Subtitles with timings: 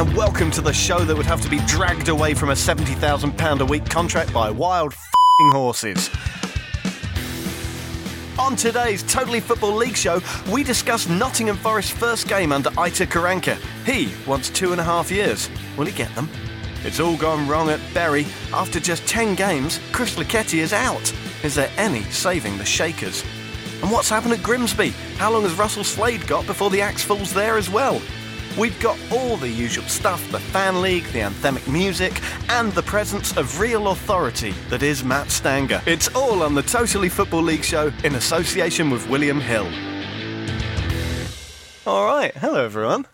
[0.00, 3.60] and welcome to the show that would have to be dragged away from a £70,000
[3.60, 4.94] a week contract by wild
[5.52, 6.08] horses.
[8.38, 13.58] On today's Totally Football League show, we discuss Nottingham Forest's first game under Aitor Karanka.
[13.84, 15.50] He wants two and a half years.
[15.76, 16.30] Will he get them?
[16.82, 18.24] It's all gone wrong at Bury.
[18.54, 21.12] After just 10 games, Chris Lucketti is out.
[21.44, 23.22] Is there any saving the Shakers?
[23.82, 24.90] And what's happened at Grimsby?
[25.18, 28.00] How long has Russell Slade got before the axe falls there as well?
[28.58, 33.36] We've got all the usual stuff the fan league, the anthemic music, and the presence
[33.36, 35.80] of real authority that is Matt Stanger.
[35.86, 39.68] It's all on the Totally Football League show in association with William Hill.
[41.86, 43.06] All right, hello everyone.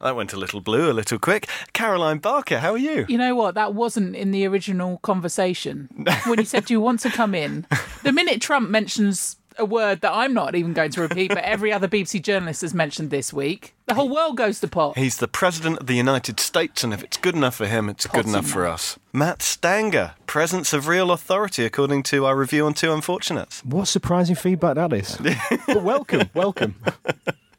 [0.00, 1.46] That went a little blue, a little quick.
[1.74, 3.04] Caroline Barker, how are you?
[3.06, 3.54] You know what?
[3.56, 5.90] That wasn't in the original conversation.
[6.26, 7.66] when you said, Do you want to come in?
[8.02, 11.72] The minute Trump mentions a word that I'm not even going to repeat, but every
[11.72, 14.96] other BBC journalist has mentioned this week, the whole world goes to pot.
[14.98, 18.06] He's the President of the United States, and if it's good enough for him, it's
[18.06, 18.98] good Potty enough for us.
[19.12, 23.64] Matt Stanger, presence of real authority, according to our review on Two Unfortunates.
[23.64, 25.16] What surprising feedback that is.
[25.66, 26.74] but welcome, welcome.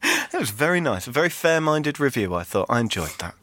[0.03, 2.65] It was very nice, a very fair minded review, I thought.
[2.69, 3.35] I enjoyed that.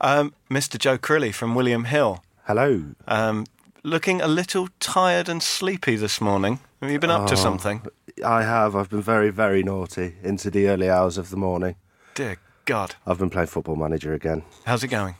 [0.00, 0.78] Um, Mr.
[0.78, 2.84] Joe Crilly from William Hill, Hello.
[3.08, 3.46] um,
[3.82, 6.60] looking a little tired and sleepy this morning.
[6.80, 7.36] Have you been up to Oh.
[7.36, 7.82] something?
[8.24, 8.76] I have.
[8.76, 11.74] I've been very, very naughty into the early hours of the morning.
[12.14, 12.94] Dear God.
[13.06, 14.42] I've been playing Football Manager again.
[14.64, 15.16] How's it going?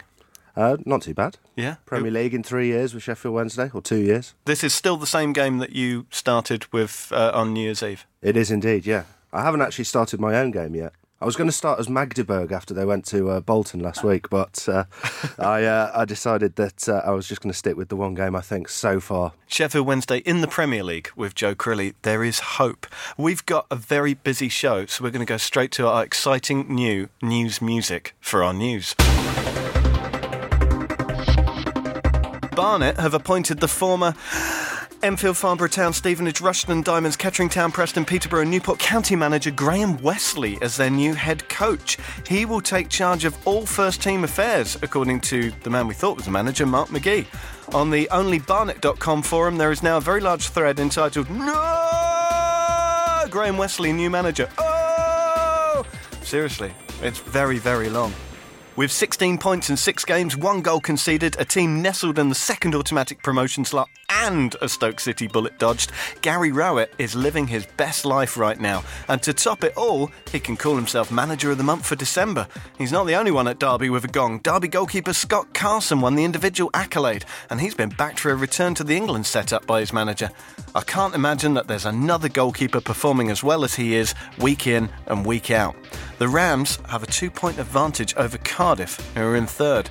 [0.56, 1.38] Uh, not too bad.
[1.56, 1.76] Yeah?
[1.86, 4.34] Premier League in three years with Sheffield Wednesday, or two years.
[4.44, 8.06] This is still the same game that you started with uh, on New Year's Eve.
[8.22, 9.04] It is indeed, yeah.
[9.32, 10.92] I haven't actually started my own game yet.
[11.20, 14.30] I was going to start as Magdeburg after they went to uh, Bolton last week,
[14.30, 14.84] but uh,
[15.38, 18.14] I, uh, I decided that uh, I was just going to stick with the one
[18.14, 19.32] game I think so far.
[19.48, 21.94] Sheffield Wednesday in the Premier League with Joe Crilly.
[22.02, 22.86] There is hope.
[23.16, 26.72] We've got a very busy show, so we're going to go straight to our exciting
[26.72, 28.94] new news music for our news.
[32.54, 34.14] Barnet have appointed the former
[35.02, 39.96] Enfield, Farnborough Town, Stevenage, Rushden and Diamonds, Kettering Town, Preston, Peterborough Newport County manager Graham
[39.98, 41.96] Westley as their new head coach.
[42.26, 46.16] He will take charge of all first team affairs, according to the man we thought
[46.16, 47.26] was the manager, Mark McGhee.
[47.74, 53.24] On the onlybarnet.com forum, there is now a very large thread entitled No!
[53.30, 54.48] Graham Westley, new manager.
[54.58, 55.84] Oh!
[56.22, 56.72] Seriously,
[57.02, 58.12] it's very, very long.
[58.78, 62.76] With 16 points in six games, one goal conceded, a team nestled in the second
[62.76, 65.90] automatic promotion slot, and a Stoke City bullet dodged,
[66.22, 68.84] Gary Rowett is living his best life right now.
[69.08, 72.46] And to top it all, he can call himself Manager of the Month for December.
[72.78, 74.38] He's not the only one at Derby with a gong.
[74.44, 78.76] Derby goalkeeper Scott Carson won the individual accolade, and he's been backed for a return
[78.76, 80.30] to the England setup by his manager.
[80.76, 84.88] I can't imagine that there's another goalkeeper performing as well as he is, week in
[85.08, 85.74] and week out.
[86.18, 89.88] The Rams have a two point advantage over Cardiff, who are in third.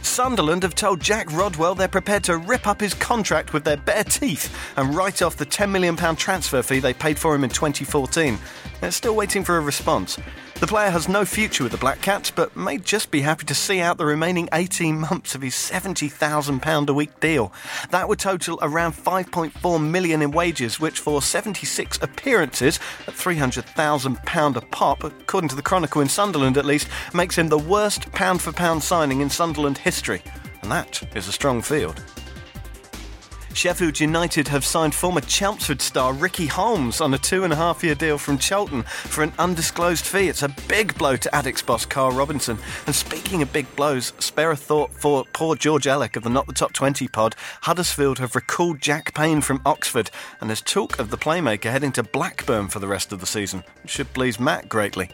[0.00, 4.04] Sunderland have told Jack Rodwell they're prepared to rip up his contract with their bare
[4.04, 8.38] teeth and write off the £10 million transfer fee they paid for him in 2014.
[8.80, 10.18] They're still waiting for a response.
[10.62, 13.52] The player has no future with the Black Cats, but may just be happy to
[13.54, 17.52] see out the remaining 18 months of his £70,000 a week deal.
[17.90, 22.78] That would total around 5.4 million in wages, which for 76 appearances
[23.08, 27.58] at £300,000 a pop, according to the Chronicle in Sunderland at least, makes him the
[27.58, 30.22] worst pound for pound signing in Sunderland history.
[30.62, 32.00] And that is a strong field.
[33.56, 37.84] Sheffield United have signed former Chelmsford star Ricky Holmes on a two and a half
[37.84, 40.28] year deal from Cheltenham for an undisclosed fee.
[40.28, 42.58] It's a big blow to Addicks boss Karl Robinson.
[42.86, 46.46] And speaking of big blows, spare a thought for poor George Elek of the Not
[46.46, 47.34] the Top 20 pod.
[47.62, 52.02] Huddersfield have recalled Jack Payne from Oxford, and there's talk of the playmaker heading to
[52.02, 53.64] Blackburn for the rest of the season.
[53.84, 55.10] It should please Matt greatly.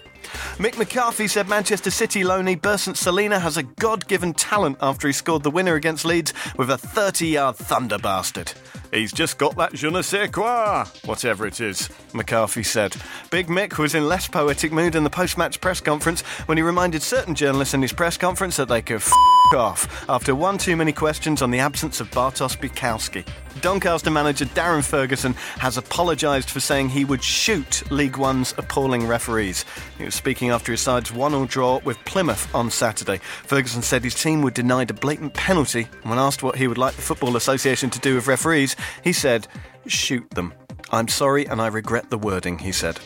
[0.59, 5.13] Mick McCarthy said Manchester City loanee Bersant Celina has a God given talent after he
[5.13, 8.53] scored the winner against Leeds with a 30 yard thunder bastard.
[8.93, 12.97] He's just got that je ne sais quoi, whatever it is, McCarthy said.
[13.31, 16.63] Big Mick was in less poetic mood in the post match press conference when he
[16.63, 19.13] reminded certain journalists in his press conference that they could f
[19.55, 23.25] off after one too many questions on the absence of Bartosz Bialkowski.
[23.61, 29.65] Doncaster manager Darren Ferguson has apologised for saying he would shoot League One's appalling referees.
[29.97, 33.19] He was speaking after his side's 1 0 draw with Plymouth on Saturday.
[33.19, 36.79] Ferguson said his team were denied a blatant penalty, and when asked what he would
[36.79, 39.47] like the Football Association to do with referees, he said,
[39.87, 40.53] Shoot them.
[40.91, 42.99] I'm sorry and I regret the wording, he said.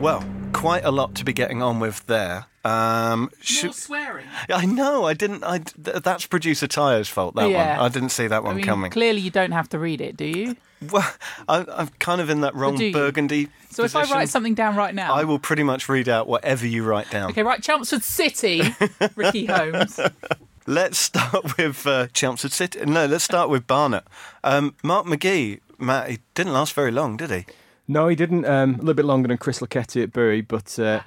[0.00, 2.46] Well, quite a lot to be getting on with there.
[2.64, 4.26] Um, should- swearing.
[4.48, 5.04] I know.
[5.04, 5.42] I didn't.
[5.44, 7.34] I th- that's producer Tyre's fault.
[7.34, 7.76] That Yeah.
[7.78, 7.86] one.
[7.86, 8.90] I didn't see that one I mean, coming.
[8.90, 10.56] clearly you don't have to read it, do you?
[10.90, 11.08] Well,
[11.48, 13.50] I, I'm kind of in that Ron Burgundy.
[13.70, 16.66] So if I write something down right now, I will pretty much read out whatever
[16.66, 17.30] you write down.
[17.30, 18.62] okay, right, Chelmsford City,
[19.14, 20.00] Ricky Holmes.
[20.66, 22.84] Let's start with uh, Chelmsford City.
[22.84, 24.04] No, let's start with Barnet.
[24.44, 27.46] Um, Mark McGhee, Matt, he didn't last very long, did he?
[27.88, 28.44] No, he didn't.
[28.44, 31.00] Um, a little bit longer than Chris Lucketti at Bury, but uh,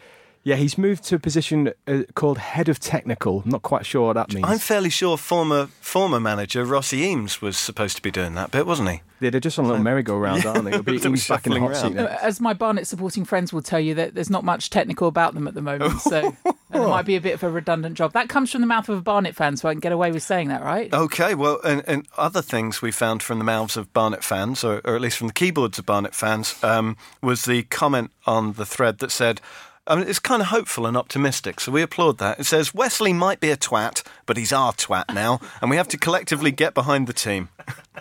[0.45, 3.41] yeah, he's moved to a position uh, called head of technical.
[3.43, 4.45] I'm not quite sure what that means.
[4.47, 8.67] I'm fairly sure former former manager Rossi Eames was supposed to be doing that bit,
[8.67, 9.01] wasn't he?
[9.21, 10.71] Yeah, they're just on a little merry-go-round, aren't they?
[10.71, 13.61] He'll be, They're he's back in the hot seat As my Barnet supporting friends will
[13.61, 17.05] tell you, that there's not much technical about them at the moment, so it might
[17.05, 18.13] be a bit of a redundant job.
[18.13, 20.21] That comes from the mouth of a Barnet fan, so I can get away with
[20.21, 20.93] saying that, right?
[20.93, 24.81] Okay, well, and, and other things we found from the mouths of Barnet fans, or,
[24.83, 28.65] or at least from the keyboards of Barnet fans, um, was the comment on the
[28.65, 29.39] thread that said,
[29.87, 32.39] I mean, it's kind of hopeful and optimistic, so we applaud that.
[32.39, 35.87] It says, Westley might be a twat, but he's our twat now, and we have
[35.89, 37.49] to collectively get behind the team.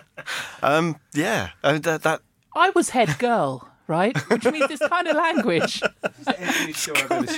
[0.63, 2.21] um, yeah, that, that
[2.55, 4.17] I was head girl, right?
[4.29, 5.81] Which means this kind of language.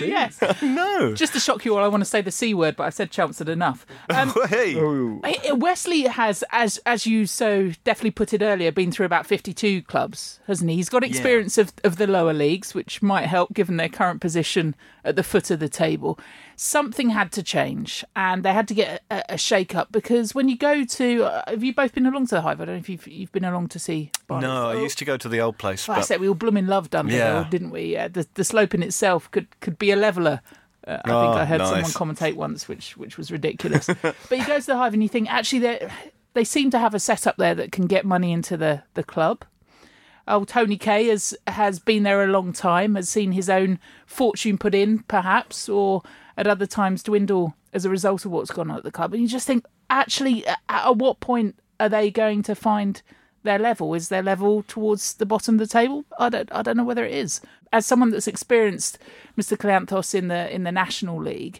[0.01, 0.39] yes.
[0.61, 1.13] no.
[1.13, 3.11] Just to shock you all, I want to say the C word, but I've said
[3.11, 3.85] Chelmsford enough.
[4.09, 4.75] Um, hey,
[5.23, 9.83] Hey, Westley has, as as you so definitely put it earlier, been through about fifty-two
[9.83, 10.77] clubs, hasn't he?
[10.77, 14.75] He's got experience of, of the lower leagues, which might help given their current position
[15.03, 16.19] at the foot of the table.
[16.59, 20.57] Something had to change, and they had to get a, a shake-up because when you
[20.57, 22.59] go to, uh, have you both been along to the Hive?
[22.59, 24.11] I don't know if you've you've been along to see.
[24.25, 24.49] Barnet.
[24.49, 26.65] no, I used to go to the old place, I but said we all blooming
[26.65, 27.47] loved Underhill, Yeah.
[27.47, 27.95] didn't we?
[27.95, 30.41] Uh, the the slope in itself could could be a leveler.
[30.87, 31.93] Uh, I think Oh, I heard nice.
[31.93, 33.85] someone commentate once, which which was ridiculous.
[34.01, 35.87] but you go to the Hive and you think actually they
[36.33, 39.45] they seem to have a setup there that can get money into the the club.
[40.27, 43.77] Oh, Tony Kay has has been there a long time, has seen his own
[44.07, 46.01] fortune put in, perhaps, or
[46.37, 49.13] at other times dwindle as a result of what's gone on at the club.
[49.13, 53.01] And you just think, actually, at, at what point are they going to find
[53.43, 53.93] their level?
[53.93, 56.05] Is their level towards the bottom of the table?
[56.19, 57.41] I don't, I don't know whether it is.
[57.73, 58.97] As someone that's experienced
[59.37, 59.57] Mr.
[59.57, 61.59] Kleanthous in the in the National League,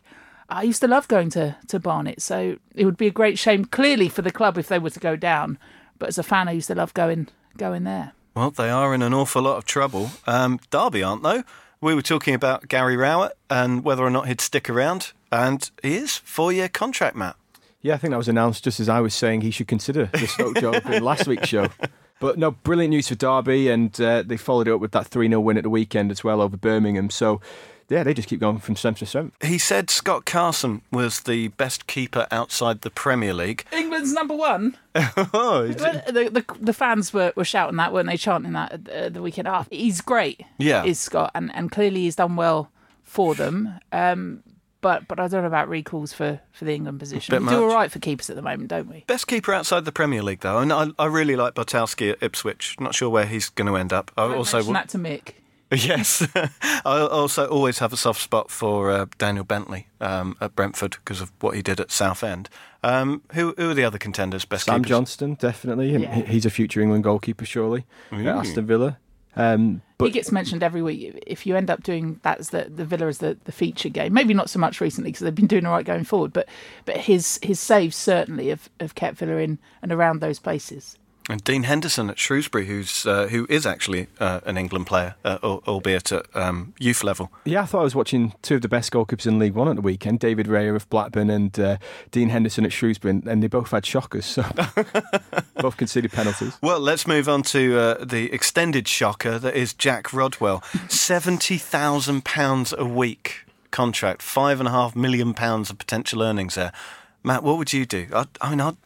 [0.50, 2.22] I used to love going to to Barnet.
[2.22, 5.00] So it would be a great shame, clearly, for the club if they were to
[5.00, 5.58] go down.
[6.00, 7.28] But as a fan, I used to love going
[7.58, 8.14] going there.
[8.36, 10.12] Well, they are in an awful lot of trouble.
[10.28, 11.44] Um, Derby aren't, though.
[11.80, 15.96] We were talking about Gary Rowett and whether or not he'd stick around, and he
[15.96, 17.36] is four year contract, Matt.
[17.82, 20.28] Yeah, I think that was announced just as I was saying he should consider the
[20.28, 21.68] Stoke job in last week's show.
[22.20, 25.28] But no, brilliant news for Derby, and uh, they followed it up with that 3
[25.28, 27.12] 0 win at the weekend as well over Birmingham.
[27.12, 27.42] So,
[27.90, 29.36] yeah, they just keep going from strength to strength.
[29.44, 33.66] He said Scott Carson was the best keeper outside the Premier League.
[33.72, 34.76] England's number one.
[35.34, 38.18] oh, he did- Well, the, the the fans were, were shouting that, weren't they?
[38.18, 39.48] Chanting that at the, the weekend.
[39.48, 39.76] after.
[39.76, 40.42] he's great.
[40.58, 40.84] Yeah.
[40.84, 42.72] is Scott, and and clearly he's done well
[43.04, 43.80] for them.
[43.92, 44.44] Um,
[44.82, 47.34] but but I don't know about recalls for, for the England position.
[47.34, 47.76] Bit we do all much.
[47.76, 49.04] right for keepers at the moment, don't we?
[49.08, 50.60] Best keeper outside the Premier League, though.
[50.60, 52.76] And I, I really like Bialkowski at Ipswich.
[52.80, 54.12] Not sure where he's going to end up.
[54.18, 55.34] I also Mention that to Mick.
[55.76, 56.26] Yes.
[56.36, 61.20] I also always have a soft spot for uh, Daniel Bentley um, at Brentford because
[61.20, 62.50] of what he did at Southend.
[62.84, 64.46] Um, who, who are the other contenders?
[64.46, 64.90] Best Sam keepers?
[64.90, 65.92] Johnstone, definitely.
[65.92, 66.22] Yeah.
[66.22, 68.98] He's a future England goalkeeper, surely, at Aston Villa.
[69.36, 71.24] Um, he gets mentioned every week.
[71.28, 74.14] If you end up doing that as the, the Villa is the, the feature game,
[74.14, 76.48] maybe not so much recently because they've been doing all right going forward, but
[76.86, 80.98] but his his saves certainly have, have kept Villa in and around those places.
[81.30, 85.38] And Dean Henderson at Shrewsbury, who's uh, who is actually uh, an England player, uh,
[85.44, 87.30] albeit at um, youth level.
[87.44, 89.76] yeah, I thought I was watching two of the best goalkeepers in League One at
[89.76, 91.78] the weekend David Raya of Blackburn and uh,
[92.12, 94.44] Dean Henderson at Shrewsbury, and they both had shockers, so
[95.60, 96.58] both conceded penalties.
[96.62, 100.62] Well, let's move on to uh, the extended shocker that is Jack Rodwell.
[100.88, 106.72] £70,000 a week contract, five and a half million pounds of potential earnings there.
[107.24, 108.08] Matt, what would you do?
[108.14, 108.78] I, I mean, I'd,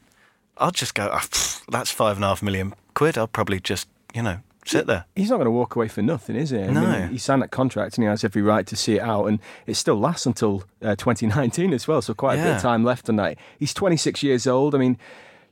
[0.62, 3.18] I'd just go, "Ah, pff, that's five and a half million quid.
[3.18, 5.06] I'll probably just, you know, sit there.
[5.16, 6.60] He's not going to walk away for nothing, is he?
[6.62, 6.82] I No.
[6.82, 9.40] mean, he signed that contract and he has every right to see it out, and
[9.66, 12.02] it still lasts until uh, 2019 as well.
[12.02, 13.38] So quite a bit of time left on that.
[13.60, 14.76] He's 26 years old.
[14.76, 14.98] I mean,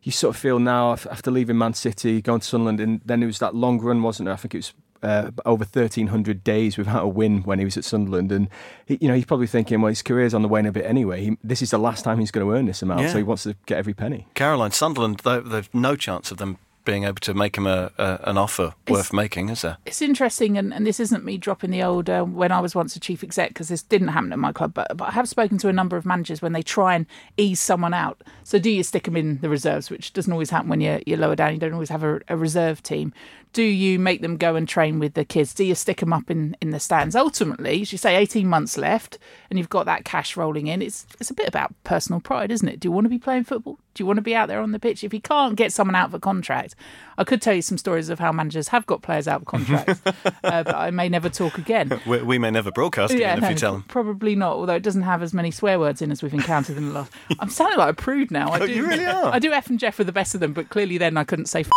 [0.04, 3.26] you sort of feel now after leaving Man City, going to Sunderland, and then it
[3.26, 4.34] was that long run, wasn't there?
[4.34, 4.74] I think it was.
[5.02, 8.50] Uh, over 1,300 days without a win when he was at Sunderland, and
[8.86, 11.24] he, you know he's probably thinking, well, his career's on the wane a bit anyway.
[11.24, 13.12] He, this is the last time he's going to earn this amount, Yeah.
[13.12, 14.28] so he wants to get every penny.
[14.34, 18.38] Caroline, Sunderland, there's no chance of them being able to make him a, a, an
[18.38, 19.78] offer worth making, is there?
[19.86, 22.96] It's interesting, and, and this isn't me dropping the old uh, when I was once
[22.96, 24.74] a chief exec because this didn't happen at my club.
[24.74, 27.06] But, but I have spoken to a number of managers when they try and
[27.38, 28.24] ease someone out.
[28.44, 31.18] So do you stick them in the reserves, which doesn't always happen when you're, you're
[31.20, 31.54] lower down.
[31.54, 33.14] You don't always have a, a reserve team.
[33.54, 35.54] Do you make them go and train with the kids?
[35.54, 37.16] Do you stick them up in, in the stands?
[37.16, 39.18] Ultimately, as you say, 18 months left
[39.50, 40.82] and you've got that cash rolling in.
[40.84, 42.80] It's, it's a bit about personal pride, isn't it?
[42.80, 43.80] Do you want to be playing football?
[43.96, 45.04] Do you want to be out there on the pitch?
[45.04, 46.76] If you can't get someone out of a contract,
[47.18, 50.00] I could tell you some stories of how managers have got players out of contracts,
[50.06, 52.00] uh, but I may never talk again.
[52.10, 53.84] We, we may never broadcast again if you tell them.
[53.88, 56.88] Probably not, although it doesn't have as many swear words in as we've encountered in
[56.88, 57.12] the last.
[57.40, 58.52] I'm sounding like a prude now.
[58.52, 59.26] I Oh, do, you really are.
[59.34, 61.48] I do F and Jeff with the best of them, but clearly then I couldn't
[61.48, 61.62] say.
[61.62, 61.70] F-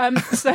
[0.00, 0.52] um, so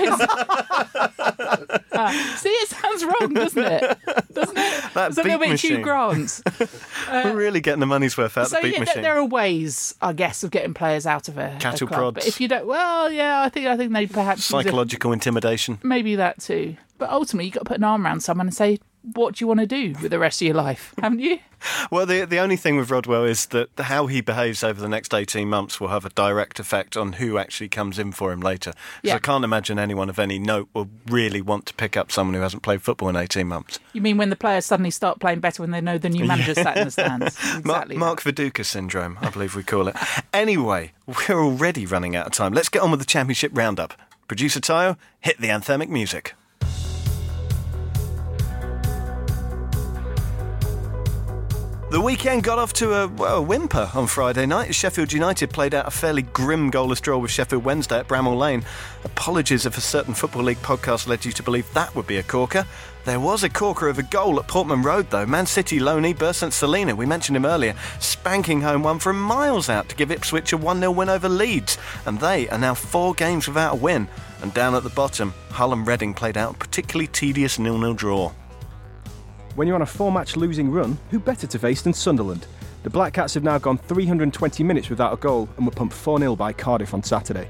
[2.00, 3.98] Ah, see, it sounds wrong, doesn't it?
[4.34, 4.84] Doesn't it?
[4.94, 5.82] That it's a little bit Hugh machine.
[5.82, 6.42] Grant.
[7.12, 9.02] We're really getting the money's worth out of So the beat yeah, machine.
[9.02, 12.16] there, are ways, I guess, of getting players out of a, a Cattle club.
[12.16, 15.12] But if you don't, well, yeah, I think I think they perhaps use a- Psychological
[15.12, 15.80] intimidation.
[15.84, 16.78] maybe that too.
[16.98, 18.80] But ultimately, you've got to put an arm around someone and say,
[19.14, 21.40] "What do you want to do with the rest of your life?" Haven't you?
[21.90, 25.14] Well, the the only thing with Rodwell is that how he behaves over the next
[25.14, 28.74] 18 months will have a direct effect on who actually comes in for him later.
[29.02, 29.16] Yeah.
[29.16, 32.42] I can't imagine anyone of any note will really want to pick up someone who
[32.42, 33.80] hasn't played football in 18 months.
[33.94, 36.54] You mean when the players suddenly start playing better when they know the new manager
[36.54, 37.36] sat in the stands?
[37.44, 37.98] Mark, Exactly.
[37.98, 39.96] Mark Viduka syndrome, I believe we call it.
[40.34, 42.54] Anyway, we're already running out of time.
[42.54, 43.94] Let's get on with the championship roundup.
[44.28, 46.34] Producer Tayo, hit the anthemic music.
[51.90, 55.52] The weekend got off to a, well, a whimper on Friday night as Sheffield United
[55.52, 58.66] played out a fairly grim goalless draw with Sheffield Wednesday at Bramall Lane.
[59.06, 62.24] Apologies if a certain Football League podcast led you to believe that would be a
[62.24, 62.66] corker.
[63.06, 65.26] There was a corker of a goal at Portman Road, though.
[65.26, 69.88] Man City loanee Bersant Celina, we mentioned him earlier, spanking home one from miles out
[69.88, 71.78] to give Ipswich a 1 0 win over Leeds.
[72.06, 74.10] And they are now four games without a win.
[74.42, 77.94] And down at the bottom, Hull and Reading played out a particularly tedious 0 0
[77.94, 78.34] draw.
[79.58, 82.46] When you're on a four match losing run, who better to face than Sunderland?
[82.84, 86.20] The Black Cats have now gone 320 minutes without a goal and were pumped 4
[86.20, 87.50] 0 by Cardiff on Saturday.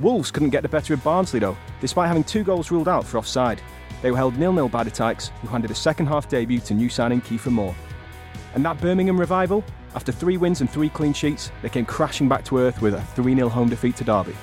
[0.00, 3.16] Wolves couldn't get the better of Barnsley though, despite having two goals ruled out for
[3.16, 3.62] offside.
[4.02, 6.74] They were held nil nil by the Tykes, who handed a second half debut to
[6.74, 7.74] new signing Kiefer Moore.
[8.54, 12.44] And that Birmingham revival, after three wins and three clean sheets, they came crashing back
[12.44, 14.36] to earth with a 3 0 home defeat to Derby.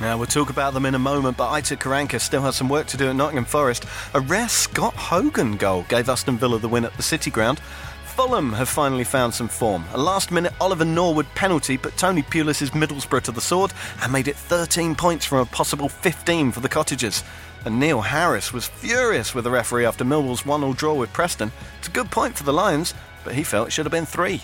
[0.00, 2.86] Now, we'll talk about them in a moment, but Aitor Karanka still has some work
[2.86, 3.84] to do at Nottingham Forest.
[4.14, 7.60] A rare Scott Hogan goal gave Aston Villa the win at the City Ground.
[8.06, 9.84] Fulham have finally found some form.
[9.92, 14.26] A last minute Oliver Norwood penalty put Tony Pulis' Middlesbrough to the sword and made
[14.26, 17.22] it 13 points from a possible 15 for the Cottagers.
[17.66, 21.52] And Neil Harris was furious with the referee after Millwall's 1 0 draw with Preston.
[21.78, 24.40] It's a good point for the Lions, but he felt it should have been three.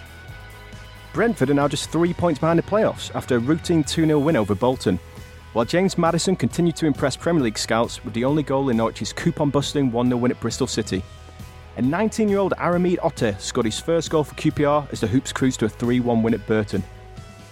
[1.14, 4.36] Brentford are now just three points behind the playoffs after a routine 2 0 win
[4.36, 5.00] over Bolton.
[5.52, 9.12] While James Maddison continued to impress Premier League scouts with the only goal in Norwich's
[9.12, 11.02] coupon busting 1 0 win at Bristol City.
[11.76, 15.32] And 19 year old Aramide Oteh scored his first goal for QPR as the Hoops
[15.32, 16.82] cruised to a 3 1 win at Burton.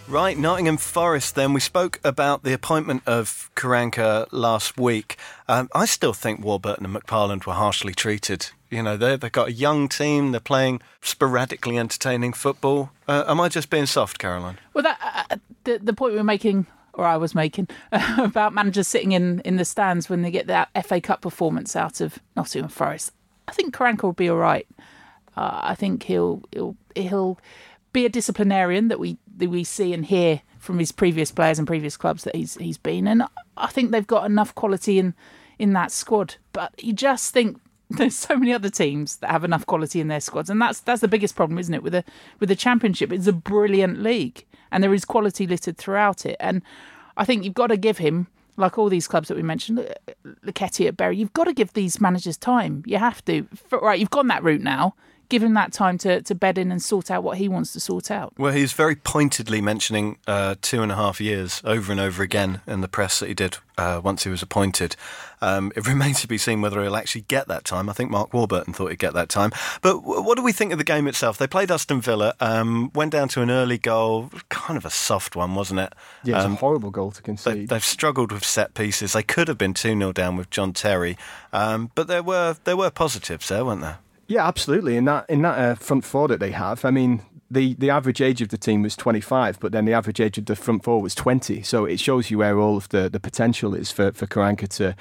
[0.06, 1.34] Right, Nottingham Forest.
[1.34, 5.16] Then we spoke about the appointment of Karanka last week.
[5.48, 8.50] Um, I still think Warburton and McParland were harshly treated.
[8.70, 10.32] You know, they they've got a young team.
[10.32, 12.90] They're playing sporadically entertaining football.
[13.08, 14.58] Uh, am I just being soft, Caroline?
[14.74, 18.88] Well, that uh, the the point we were making, or I was making, about managers
[18.88, 22.70] sitting in in the stands when they get that FA Cup performance out of Nottingham
[22.70, 23.12] Forest.
[23.46, 24.66] I think Karanka will be all right.
[25.36, 27.38] Uh, I think he'll he'll he'll
[27.92, 31.66] be a disciplinarian that we that we see and hear from his previous players and
[31.66, 33.24] previous clubs that he's he's been, and
[33.56, 35.14] I think they've got enough quality in
[35.58, 36.36] in that squad.
[36.52, 37.58] But you just think
[37.90, 41.00] there's so many other teams that have enough quality in their squads, and that's that's
[41.00, 41.82] the biggest problem, isn't it?
[41.82, 42.04] With the
[42.40, 46.36] with the championship, it's a brilliant league, and there is quality littered throughout it.
[46.40, 46.62] And
[47.16, 48.26] I think you've got to give him,
[48.56, 49.86] like all these clubs that we mentioned,
[50.46, 52.82] Lucketti at Bury, you've got to give these managers time.
[52.86, 53.46] You have to.
[53.70, 54.94] Right, you've gone that route now.
[55.28, 57.80] Give him that time to, to bed in and sort out what he wants to
[57.80, 58.32] sort out.
[58.38, 62.60] Well, he's very pointedly mentioning uh, two and a half years over and over again
[62.66, 64.96] in the press that he did uh, once he was appointed.
[65.40, 67.88] Um, it remains to be seen whether he'll actually get that time.
[67.88, 69.50] I think Mark Warburton thought he'd get that time.
[69.82, 71.38] But w- what do we think of the game itself?
[71.38, 75.34] They played Aston Villa, um, went down to an early goal, kind of a soft
[75.36, 75.92] one, wasn't it?
[76.22, 77.68] Yeah, it's Um, a horrible goal to they, concede.
[77.68, 79.12] they've struggled with set pieces.
[79.12, 81.16] They could have been 2 0 down with John Terry,
[81.52, 83.98] um, but there were there were positives there, weren't there?
[84.26, 84.96] Yeah, absolutely.
[84.96, 88.20] In that in that uh, front four that they have, I mean, the the average
[88.20, 91.00] age of the team was 25, but then the average age of the front four
[91.00, 91.62] was 20.
[91.62, 94.96] So it shows you where all of the, the potential is for for Karanka to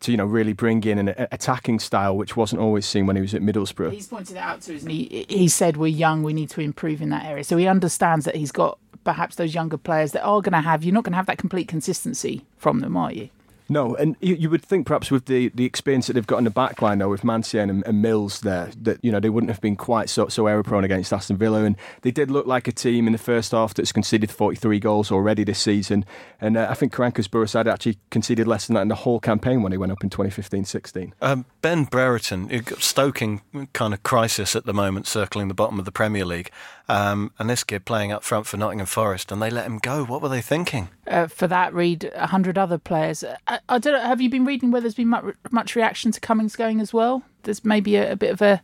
[0.00, 3.22] to you know really bring in an attacking style which wasn't always seen when he
[3.22, 3.92] was at Middlesbrough.
[3.92, 6.60] He's pointed it out to us, and he, he said we're young, we need to
[6.60, 7.44] improve in that area.
[7.44, 10.84] So he understands that he's got perhaps those younger players that are going to have,
[10.84, 13.30] you're not going to have that complete consistency from them, are you?
[13.68, 16.44] No, and you, you would think perhaps with the, the experience that they've got in
[16.44, 19.50] the back line, though, with Mancienne and, and Mills there, that you know they wouldn't
[19.50, 22.68] have been quite so so error prone against Aston Villa, and they did look like
[22.68, 26.04] a team in the first half that's conceded 43 goals already this season,
[26.40, 29.18] and uh, I think Karanka's Borough side actually conceded less than that in the whole
[29.18, 31.12] campaign when he went up in 2015-16.
[31.20, 33.42] Um, ben Brereton, you've got stoking
[33.72, 36.50] kind of crisis at the moment, circling the bottom of the Premier League,
[36.88, 40.04] um, and this kid playing up front for Nottingham Forest, and they let him go.
[40.04, 40.88] What were they thinking?
[41.06, 43.24] Uh, for that, read a hundred other players.
[43.46, 44.00] I, I don't know.
[44.00, 45.14] Have you been reading where there's been
[45.50, 47.22] much, reaction to Cummings going as well?
[47.42, 48.62] There's maybe a, a bit of a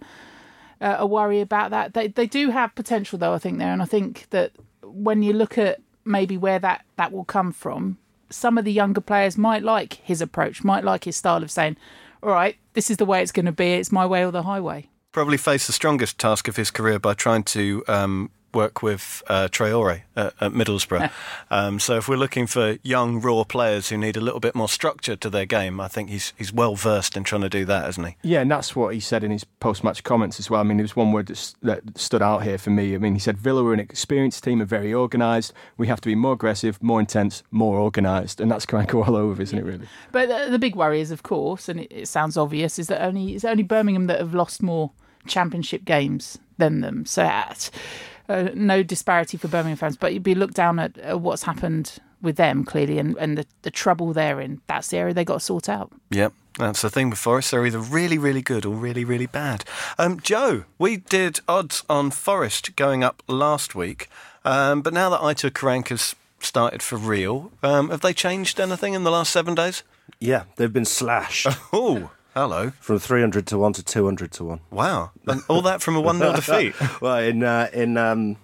[0.80, 1.94] a worry about that.
[1.94, 5.32] They they do have potential though, I think there, and I think that when you
[5.32, 7.98] look at maybe where that that will come from,
[8.30, 11.76] some of the younger players might like his approach, might like his style of saying,
[12.22, 13.74] "All right, this is the way it's going to be.
[13.74, 17.14] It's my way or the highway." Probably faced the strongest task of his career by
[17.14, 21.10] trying to um, work with uh, Traore at, at Middlesbrough.
[21.50, 24.68] um, so if we're looking for young, raw players who need a little bit more
[24.68, 27.88] structure to their game, I think he's he's well versed in trying to do that,
[27.90, 28.16] isn't he?
[28.22, 30.60] Yeah, and that's what he said in his post-match comments as well.
[30.60, 32.94] I mean, there was one word that, that stood out here for me.
[32.94, 35.52] I mean, he said Villa were an experienced team and very organised.
[35.76, 39.42] We have to be more aggressive, more intense, more organised, and that's Karanka all over,
[39.42, 39.64] isn't it?
[39.64, 39.86] Really.
[40.12, 43.02] But the, the big worry is, of course, and it, it sounds obvious, is that
[43.02, 44.92] only it's only Birmingham that have lost more
[45.26, 47.06] championship games than them.
[47.06, 47.22] So.
[47.22, 47.70] At,
[48.28, 51.98] uh, no disparity for Birmingham fans, but you'd be looked down at, at what's happened
[52.20, 54.60] with them clearly and, and the, the trouble they're in.
[54.66, 55.92] That's the area they got to sort out.
[56.10, 56.32] Yep.
[56.58, 57.50] That's the thing with Forest.
[57.50, 59.64] They're either really, really good or really, really bad.
[59.98, 64.08] Um, Joe, we did odds on Forest going up last week,
[64.44, 69.04] um, but now that Aitor Karanka's started for real, um, have they changed anything in
[69.04, 69.82] the last seven days?
[70.18, 71.46] Yeah, they've been slashed.
[71.72, 72.70] oh, hello.
[72.80, 74.60] From 300 to 1 to 200 to 1.
[74.70, 75.10] Wow.
[75.26, 76.74] And all that from a 1 0 defeat.
[77.00, 78.36] well, in uh, in um,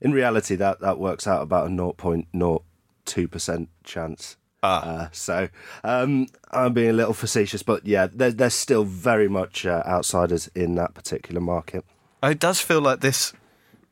[0.00, 4.36] in reality, that, that works out about a 0.02% chance.
[4.62, 4.84] Ah.
[4.86, 5.48] Uh, so
[5.84, 10.48] um, I'm being a little facetious, but yeah, they're, they're still very much uh, outsiders
[10.54, 11.84] in that particular market.
[12.22, 13.32] It does feel like this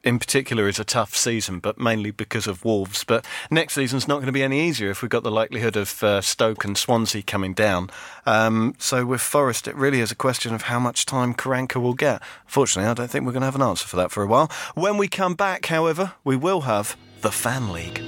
[0.04, 3.04] in particular is a tough season, but mainly because of Wolves.
[3.04, 6.02] But next season's not going to be any easier if we've got the likelihood of
[6.04, 7.90] uh, Stoke and Swansea coming down.
[8.26, 11.94] Um, so with Forest, it really is a question of how much time Karanka will
[11.94, 12.22] get.
[12.46, 14.50] Fortunately, I don't think we're going to have an answer for that for a while.
[14.74, 18.00] When we come back, however, we will have the Fan League.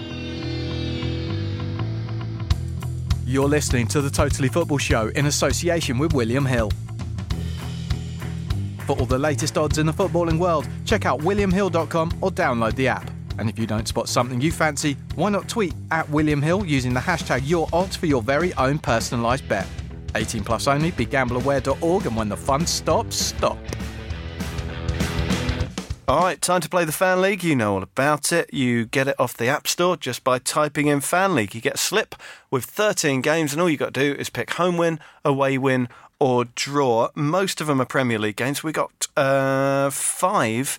[3.25, 6.71] You're listening to the Totally Football Show in association with William Hill.
[8.87, 12.87] For all the latest odds in the footballing world, check out williamhill.com or download the
[12.87, 13.10] app.
[13.39, 16.95] And if you don't spot something you fancy, why not tweet at William Hill using
[16.95, 19.67] the hashtag YourOdds for your very own personalised bet.
[20.15, 23.58] 18 plus only, begambleaware.org, and when the fun stops, stop.
[26.08, 27.43] All right, time to play the Fan League.
[27.43, 28.54] You know all about it.
[28.54, 31.52] You get it off the App Store just by typing in Fan League.
[31.52, 32.15] You get a slip
[32.49, 35.89] with 13 games, and all you got to do is pick home win, away win,
[36.19, 37.09] or draw.
[37.15, 38.63] Most of them are Premier League games.
[38.63, 40.79] We got uh, five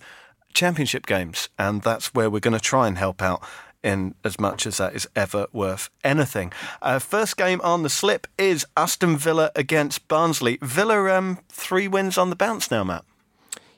[0.54, 3.42] Championship games, and that's where we're going to try and help out
[3.82, 6.52] in as much as that is ever worth anything.
[6.82, 10.58] Uh, first game on the slip is Aston Villa against Barnsley.
[10.60, 13.04] Villa, um, three wins on the bounce now, Matt.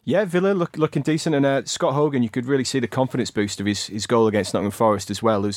[0.02, 3.30] Yeah, Villa look, looking decent, and uh, Scott Hogan, you could really see the confidence
[3.30, 5.44] boost of his, his goal against Nottingham Forest as well.
[5.44, 5.52] A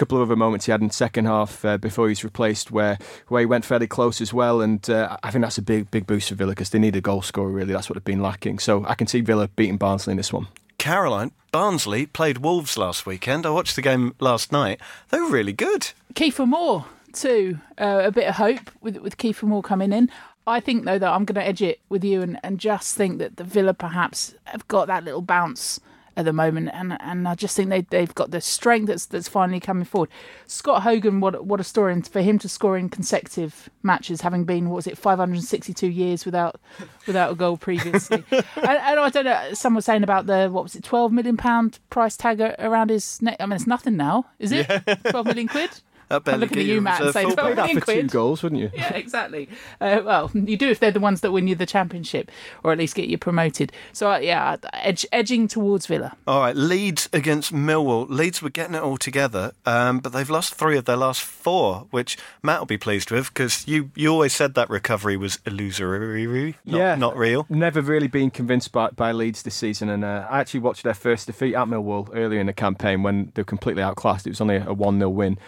[0.00, 2.70] couple of other moments he had in the second half uh, before he was replaced
[2.70, 2.96] where
[3.28, 6.06] where he went fairly close as well, and uh, I think that's a big big
[6.06, 7.50] boost for Villa because they need a goal scorer.
[7.50, 8.60] Really, that's what they've been lacking.
[8.60, 10.48] So I can see Villa beating Barnsley in this one.
[10.78, 13.44] Caroline, Barnsley played Wolves last weekend.
[13.44, 14.80] I watched the game last night.
[15.10, 15.90] They were really good.
[16.14, 17.58] Kiefer Moore too.
[17.76, 20.10] Uh, a bit of hope with with Kiefer Moore coming in.
[20.46, 23.18] I think though that I'm going to edge it with you and, and just think
[23.18, 25.78] that the Villa perhaps have got that little bounce
[26.20, 29.28] at the moment, and and I just think they they've got the strength that's that's
[29.28, 30.10] finally coming forward.
[30.46, 34.44] Scott Hogan, what what a story and for him to score in consecutive matches, having
[34.44, 36.60] been what was it 562 years without
[37.06, 39.52] without a goal previously, and, and, I don't know.
[39.54, 43.20] Someone was saying about the what was it 12 million pound price tag around his
[43.20, 43.36] neck.
[43.40, 44.66] I mean, it's nothing now, is it?
[44.68, 44.94] Yeah.
[45.10, 45.70] 12 million quid.
[46.10, 48.02] I'm looking at you, Matt, and saying, "Well, that for quid.
[48.02, 49.48] two goals, wouldn't you?" Yeah, exactly.
[49.80, 52.30] Uh, well, you do if they're the ones that win you the championship,
[52.64, 53.72] or at least get you promoted.
[53.92, 56.16] So, uh, yeah, edge, edging towards Villa.
[56.26, 58.08] All right, Leeds against Millwall.
[58.08, 61.86] Leeds were getting it all together, um, but they've lost three of their last four,
[61.90, 66.56] which Matt will be pleased with because you, you always said that recovery was illusory,
[66.64, 67.46] not, yeah, not real.
[67.48, 70.94] Never really been convinced by, by Leeds this season, and uh, I actually watched their
[70.94, 74.26] first defeat at Millwall earlier in the campaign when they were completely outclassed.
[74.26, 75.38] It was only a 1 0 win.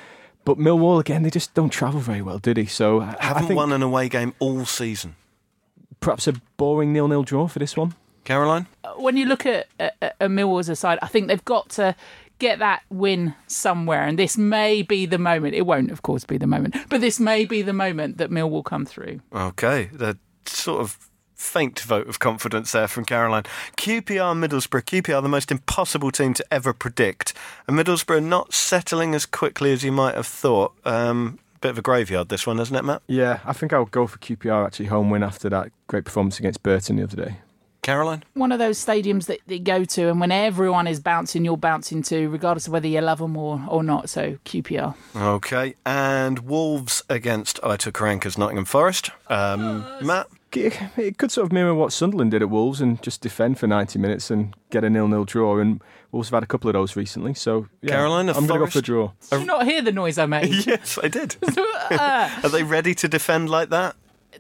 [0.45, 2.67] But Millwall again, they just don't travel very well, did he?
[2.67, 5.17] So haven't I think won an away game all season.
[6.01, 7.95] Perhaps a boring nil-nil draw for this one.
[8.25, 11.45] Caroline, uh, when you look at, at, at Millwall as a side, I think they've
[11.45, 11.97] got to
[12.39, 15.55] get that win somewhere, and this may be the moment.
[15.55, 18.51] It won't, of course, be the moment, but this may be the moment that Mill
[18.51, 19.21] will come through.
[19.35, 21.11] Okay, the sort of
[21.43, 23.43] faint vote of confidence there from Caroline.
[23.77, 24.85] QPR Middlesbrough.
[24.85, 27.35] QPR, the most impossible team to ever predict.
[27.67, 30.73] And Middlesbrough not settling as quickly as you might have thought.
[30.85, 33.03] Um, bit of a graveyard, this one, isn't it, Matt?
[33.07, 36.63] Yeah, I think I'll go for QPR actually home win after that great performance against
[36.63, 37.37] Burton the other day.
[37.83, 38.23] Caroline?
[38.35, 42.03] One of those stadiums that they go to, and when everyone is bouncing, you're bouncing
[42.03, 44.09] too, regardless of whether you love them or, or not.
[44.09, 44.95] So QPR.
[45.17, 49.11] Okay, and Wolves against Aitor Karanka's Nottingham Forest.
[49.29, 50.29] Um, Matt?
[50.57, 53.99] It could sort of mirror what Sunderland did at Wolves and just defend for 90
[53.99, 55.59] minutes and get a nil-nil draw.
[55.59, 57.35] And Wolves have had a couple of those recently.
[57.35, 59.13] So, yeah, Caroline, I'm going to go for a draw.
[59.31, 60.53] Did you not hear the noise I made?
[60.67, 61.37] yes, I did.
[61.91, 63.97] Uh, Are they ready to defend like that?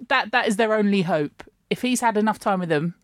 [0.09, 1.42] that that is their only hope.
[1.68, 2.94] If he's had enough time with them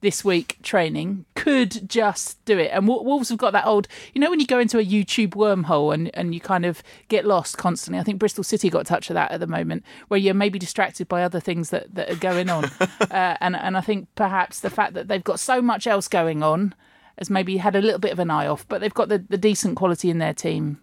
[0.00, 2.70] this week training, could just do it.
[2.72, 5.92] And Wolves have got that old, you know, when you go into a YouTube wormhole
[5.92, 7.98] and, and you kind of get lost constantly.
[7.98, 10.58] I think Bristol City got a touch of that at the moment, where you're maybe
[10.58, 12.64] distracted by other things that, that are going on.
[13.00, 16.42] uh, and and I think perhaps the fact that they've got so much else going
[16.42, 16.74] on
[17.18, 19.38] has maybe had a little bit of an eye off, but they've got the, the
[19.38, 20.80] decent quality in their team.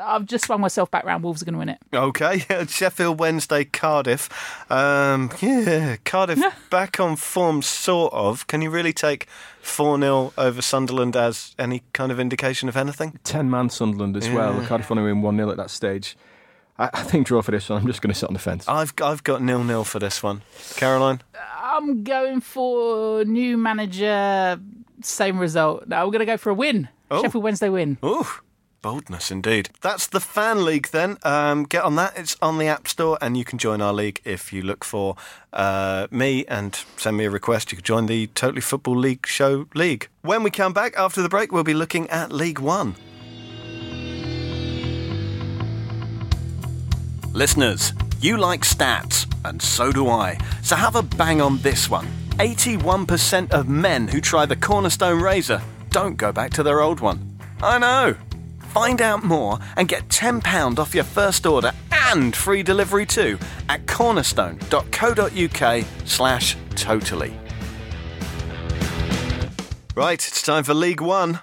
[0.00, 1.24] I've just swung myself back round.
[1.24, 1.78] Wolves are going to win it.
[1.92, 4.28] Okay, Sheffield Wednesday, Cardiff.
[4.70, 8.46] Um, yeah, Cardiff back on form, sort of.
[8.46, 9.26] Can you really take
[9.60, 13.18] 4 0 over Sunderland as any kind of indication of anything?
[13.24, 14.60] 10-man Sunderland as well.
[14.66, 16.16] Cardiff only win 1-0 at that stage.
[16.78, 17.80] I, I think draw for this one.
[17.80, 18.68] I'm just going to sit on the fence.
[18.68, 20.42] I've, I've got nil nil for this one.
[20.74, 21.22] Caroline?
[21.58, 24.60] I'm going for new manager,
[25.02, 25.88] same result.
[25.88, 26.88] No, we're going to go for a win.
[27.10, 27.22] Oh.
[27.22, 27.98] Sheffield Wednesday win.
[28.04, 28.26] Ooh,
[28.86, 29.68] boldness indeed.
[29.80, 31.18] That's the fan league then.
[31.24, 32.16] Um, get on that.
[32.16, 35.16] It's on the App Store, and you can join our league if you look for
[35.52, 37.72] uh, me and send me a request.
[37.72, 40.08] You can join the Totally Football League Show League.
[40.22, 42.94] When we come back after the break, we'll be looking at League One.
[47.32, 50.38] Listeners, you like stats, and so do I.
[50.62, 52.06] So have a bang on this one.
[52.38, 57.36] 81% of men who try the Cornerstone razor don't go back to their old one.
[57.60, 58.14] I know.
[58.76, 61.72] Find out more and get £10 off your first order
[62.12, 63.38] and free delivery too
[63.70, 67.32] at cornerstone.co.uk slash totally.
[69.94, 71.40] Right, it's time for League One.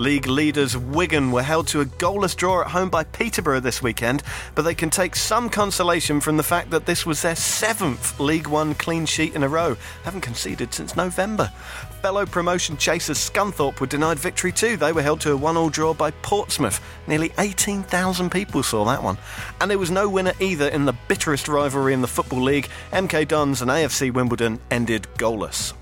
[0.00, 4.22] League leaders Wigan were held to a goalless draw at home by Peterborough this weekend,
[4.54, 8.46] but they can take some consolation from the fact that this was their seventh League
[8.46, 9.76] One clean sheet in a row.
[10.04, 11.52] Haven't conceded since November.
[12.00, 14.78] Fellow promotion chasers Scunthorpe were denied victory too.
[14.78, 16.80] They were held to a one-all draw by Portsmouth.
[17.06, 19.18] Nearly 18,000 people saw that one.
[19.60, 22.70] And there was no winner either in the bitterest rivalry in the Football League.
[22.90, 25.74] MK Dons and AFC Wimbledon ended goalless.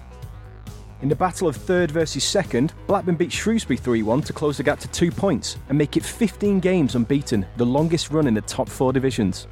[1.00, 4.64] In the battle of third versus second, Blackburn beat Shrewsbury 3 1 to close the
[4.64, 8.40] gap to two points and make it 15 games unbeaten, the longest run in the
[8.40, 9.46] top four divisions.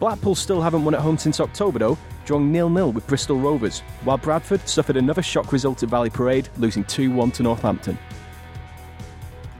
[0.00, 3.80] Blackpool still haven't won at home since October though, drawing nil nil with Bristol Rovers,
[4.04, 7.98] while Bradford suffered another shock result at Valley Parade, losing 2 1 to Northampton.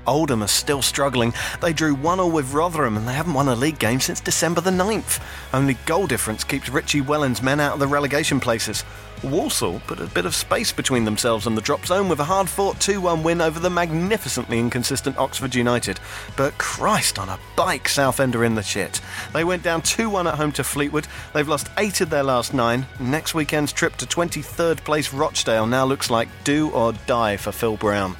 [0.07, 1.35] Oldham are still struggling.
[1.61, 4.63] They drew 1 0 with Rotherham and they haven't won a league game since December
[4.63, 5.23] the 9th.
[5.53, 8.85] Only goal difference keeps Richie Wellens' men out of the relegation places.
[9.25, 12.49] Walsall put a bit of space between themselves and the drop zone with a hard
[12.49, 15.99] fought 2 1 win over the magnificently inconsistent Oxford United.
[16.37, 19.01] But Christ on a bike, Southend are in the shit.
[19.33, 21.09] They went down 2 1 at home to Fleetwood.
[21.33, 22.87] They've lost 8 of their last 9.
[23.01, 27.77] Next weekend's trip to 23rd place Rochdale now looks like do or die for Phil
[27.77, 28.17] Brown.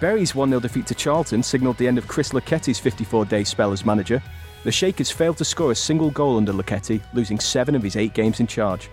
[0.00, 3.72] Bury's 1 0 defeat to Charlton signalled the end of Chris Lucketti's 54 day spell
[3.72, 4.22] as manager.
[4.64, 8.12] The Shakers failed to score a single goal under Lucketti, losing seven of his eight
[8.12, 8.90] games in charge.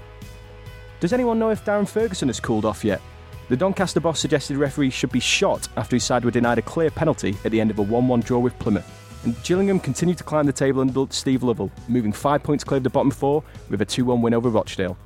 [1.00, 3.02] Does anyone know if Darren Ferguson has cooled off yet?
[3.50, 6.90] The Doncaster boss suggested referees should be shot after his side were denied a clear
[6.90, 8.90] penalty at the end of a 1 1 draw with Plymouth.
[9.26, 12.84] And Gillingham continued to climb the table under Steve Lovell, moving five points clear of
[12.84, 14.98] the bottom four with a 2 1 win over Rochdale.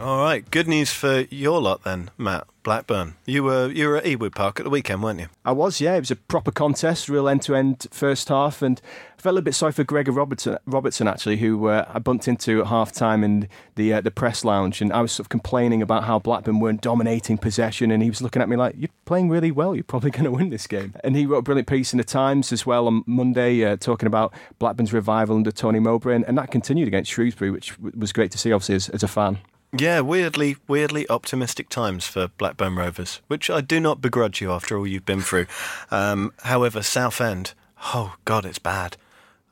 [0.00, 3.16] All right, good news for your lot then, Matt Blackburn.
[3.26, 5.26] You were you were at Ewood Park at the weekend, weren't you?
[5.44, 5.94] I was, yeah.
[5.96, 8.80] It was a proper contest, real end to end first half, and
[9.18, 12.62] I felt a bit sorry for Gregor Robertson, Robertson actually, who uh, I bumped into
[12.62, 15.82] at half time in the uh, the press lounge, and I was sort of complaining
[15.82, 19.28] about how Blackburn weren't dominating possession, and he was looking at me like, "You're playing
[19.28, 19.74] really well.
[19.74, 22.04] You're probably going to win this game." And he wrote a brilliant piece in the
[22.04, 26.38] Times as well on Monday, uh, talking about Blackburn's revival under Tony Mowbray, and, and
[26.38, 29.40] that continued against Shrewsbury, which was great to see, obviously, as, as a fan.
[29.76, 34.76] Yeah, weirdly, weirdly optimistic times for Blackburn Rovers, which I do not begrudge you after
[34.76, 35.46] all you've been through.
[35.90, 37.54] Um, however, Southend,
[37.94, 38.96] oh God, it's bad.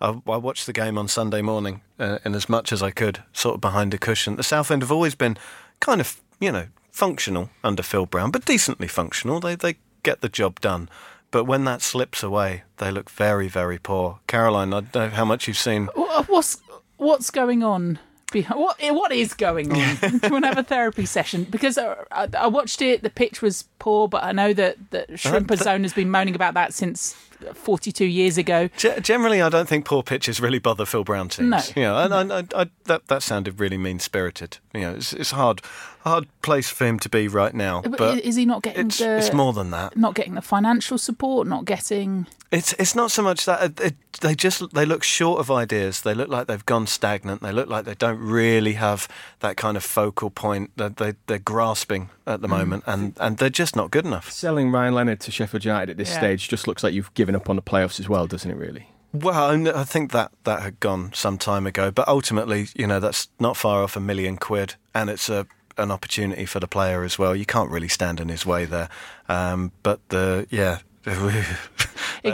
[0.01, 3.57] I, I watched the game on Sunday morning, uh, as much as I could, sort
[3.57, 4.37] of behind a cushion.
[4.37, 5.37] The Southend have always been
[5.81, 9.39] kind of, you know, functional under Phil Brown, but decently functional.
[9.39, 10.89] They they get the job done.
[11.31, 14.21] But when that slips away, they look very, very poor.
[14.27, 15.89] Caroline, I don't know how much you've seen.
[15.95, 16.59] What's
[16.97, 17.99] what's going on?
[18.31, 19.97] Behind, what eh, what is going on?
[19.97, 21.45] Do you want to have a therapy session?
[21.45, 23.03] Because I, I, I watched it.
[23.03, 26.35] The pitch was poor, but I know that that uh, Shrimper Zone has been moaning
[26.35, 27.17] about that since
[27.55, 28.69] 42 years ago.
[28.77, 31.49] Ge- Generally, I don't think poor pitches really bother Phil Brown teams.
[31.51, 31.61] No.
[31.77, 34.59] you know, and I, I, I, that that sounded really mean spirited.
[34.75, 35.63] You know, it's, it's hard,
[36.01, 37.83] hard place for him to be right now.
[37.83, 39.97] But, But is he not getting it's the it's more than that.
[39.97, 41.47] not getting the financial support?
[41.47, 45.39] Not getting It's it's not so much that it, it, they just they look short
[45.41, 46.01] of ideas.
[46.03, 47.41] They look like they've gone stagnant.
[47.43, 49.07] They look like they don't really have
[49.41, 52.43] that kind of focal point that they they're grasping at Mm.
[52.43, 54.31] the moment, and and they're just not good enough.
[54.31, 56.19] Selling Ryan Leonard to Sheffield United at this Yeah.
[56.19, 58.57] stage just looks like you've given up on the playoffs as well, doesn't it?
[58.57, 58.89] Really.
[59.13, 63.01] Well, I I think that that had gone some time ago, but ultimately, you know,
[63.01, 65.47] that's not far off a million quid, and it's a
[65.79, 67.35] an opportunity for the player as well.
[67.37, 68.89] You can't really stand in his way there,
[69.29, 70.79] um, but the yeah.
[71.09, 71.47] it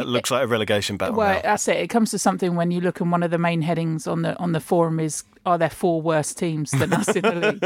[0.00, 1.42] It- looks like a relegation battle Well, now.
[1.42, 1.76] that's it.
[1.76, 4.36] It comes to something when you look and one of the main headings on the
[4.38, 7.58] on the forum is are there four worse teams than us in the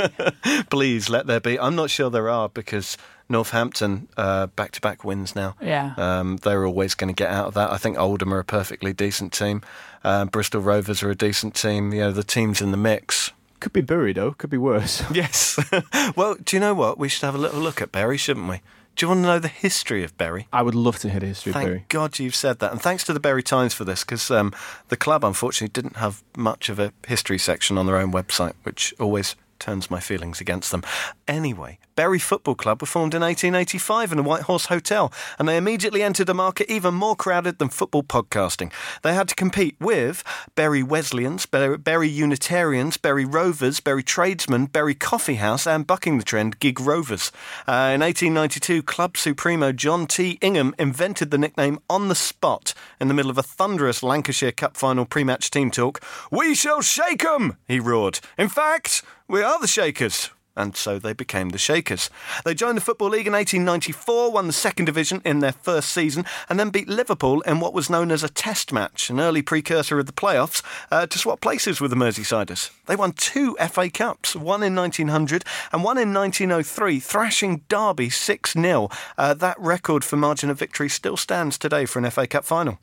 [0.45, 0.67] league?
[0.71, 1.59] Please let there be.
[1.59, 5.55] I'm not sure there are because Northampton back to back wins now.
[5.61, 5.95] Yeah.
[5.97, 7.71] Um, they're always going to get out of that.
[7.71, 9.63] I think Oldham are a perfectly decent team.
[10.05, 11.93] Uh, Bristol Rovers are a decent team.
[11.93, 13.33] You know, the teams in the mix.
[13.61, 14.33] Could be Bury though.
[14.33, 15.03] Could be worse.
[15.13, 15.59] Yes.
[16.17, 16.99] well, do you know what?
[16.99, 18.61] We should have a little look at Bury, shouldn't we?
[18.95, 20.49] Do you want to know the history of Bury?
[20.53, 21.85] I would love to hear the history Thank of Bury.
[21.89, 22.73] God you've said that.
[22.73, 24.53] And thanks to the Bury Times for this, because um,
[24.89, 28.93] the club unfortunately didn't have much of a history section on their own website, which
[28.99, 30.83] always turns my feelings against them.
[31.29, 35.57] Anyway, Bury Football Club were formed in 1885 in a White Horse Hotel, and they
[35.57, 38.71] immediately entered a market even more crowded than football podcasting.
[39.03, 40.23] They had to compete with
[40.55, 46.61] Bury Wesleyans, Bury Unitarians, Bury Rovers, Bury Tradesmen, Bury Coffee House, and bucking the trend,
[46.61, 47.33] Gigg Rovers.
[47.67, 50.39] Uh, in 1892, Club Supremo John T.
[50.41, 54.77] Ingham invented the nickname on the spot in the middle of a thunderous Lancashire Cup
[54.77, 56.01] final pre match team talk.
[56.31, 58.21] We shall shake 'em, he roared.
[58.39, 60.31] In fact, we are the Shakers.
[60.59, 62.11] And so they became the Shakers.
[62.45, 66.27] They joined the Football League in 1894, won the second division in their first season,
[66.49, 70.01] and then beat Liverpool in what was known as a test match, an early precursor
[70.01, 72.71] of the playoffs, uh, to swap places with the Merseysiders.
[72.87, 78.53] They won two FA Cups, one in 1900 and one in 1903, thrashing Derby 6
[78.55, 78.89] 0.
[79.17, 82.81] Uh, that record for margin of victory still stands today for an FA Cup final.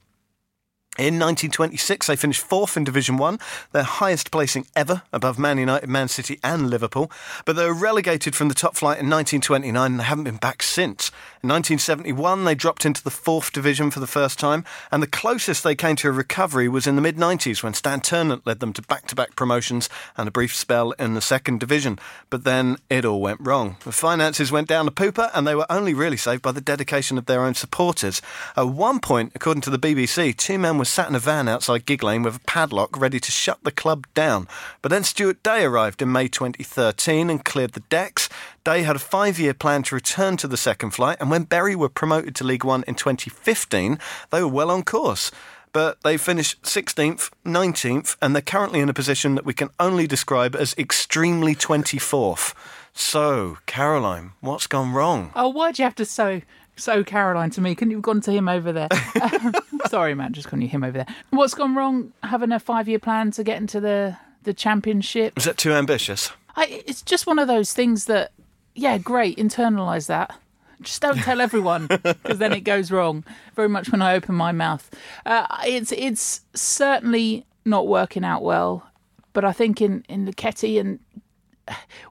[0.98, 3.38] In 1926, they finished fourth in Division 1,
[3.74, 7.12] their highest placing ever, above Man United, Man City, and Liverpool.
[7.44, 10.64] But they were relegated from the top flight in 1929 and they haven't been back
[10.64, 11.12] since.
[11.44, 15.66] In 1971, they dropped into the fourth division for the first time, and the closest
[15.66, 18.72] they came to a recovery was in the mid 90s when Stan Ternent led them
[18.72, 22.00] to back to back promotions and a brief spell in the second division.
[22.30, 23.76] But then it all went wrong.
[23.84, 27.18] The finances went down the pooper, and they were only really saved by the dedication
[27.18, 28.22] of their own supporters.
[28.56, 31.86] At one point, according to the BBC, two men were sat in a van outside
[31.86, 34.48] Gigg Lane with a padlock ready to shut the club down.
[34.82, 38.30] But then Stewart Day arrived in May 2013 and cleared the decks.
[38.64, 41.76] Day had a five year plan to return to the second flight, and when Bury
[41.76, 44.00] were promoted to League One in 2015,
[44.32, 45.32] they were well on course.
[45.74, 50.08] But they finished 16th, 19th, and they're currently in a position that we can only
[50.08, 52.54] describe as extremely 24th.
[52.98, 55.32] So, Caroline, what's gone wrong?
[55.36, 56.42] Oh, why'd you have to so
[56.78, 57.76] so Caroline to me?
[57.76, 58.88] Couldn't you have gone to him over there?
[59.88, 61.16] Sorry, Matt, just calling you him over there.
[61.30, 62.14] What's gone wrong?
[62.24, 65.34] Having a five year plan to get into the the championship?
[65.38, 66.32] Is that too ambitious?
[66.56, 68.32] I, it's just one of those things that,
[68.76, 70.40] yeah, great, internalise that.
[70.82, 73.26] Just don't tell everyone because then it goes wrong.
[73.56, 74.90] Very much when I open my mouth.
[75.26, 78.90] Uh, it's it's certainly not working out well,
[79.34, 81.00] but I think in in Lucketti and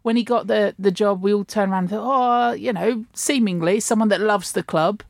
[0.03, 3.05] when he got the the job, we all turned around and thought, oh, you know,
[3.15, 5.03] seemingly someone that loves the club,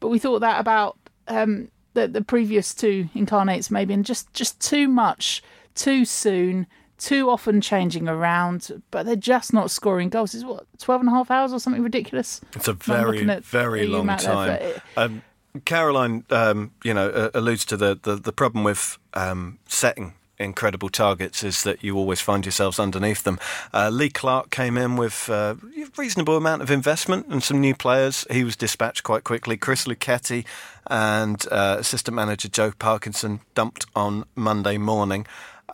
[0.00, 0.96] but we thought that about
[1.28, 5.42] um, the the previous two incarnates maybe, and just just too much,
[5.74, 6.66] too soon,
[6.98, 10.34] too often changing around, but they're just not scoring goals.
[10.34, 12.40] It's what 12 and a half hours or something ridiculous.
[12.54, 14.82] It's a very, very long Matt, there, time.
[14.96, 15.22] Um,
[15.64, 20.88] Caroline, um, you know, uh, alludes to the, the, the problem with um, setting incredible
[20.88, 23.38] targets is that you always find yourselves underneath them.
[23.72, 27.74] Uh, Lee Clark came in with uh, a reasonable amount of investment and some new
[27.74, 28.26] players.
[28.30, 29.56] He was dispatched quite quickly.
[29.56, 30.44] Chris Lucketti
[30.86, 35.26] and uh, assistant manager Joe Parkinson dumped on Monday morning.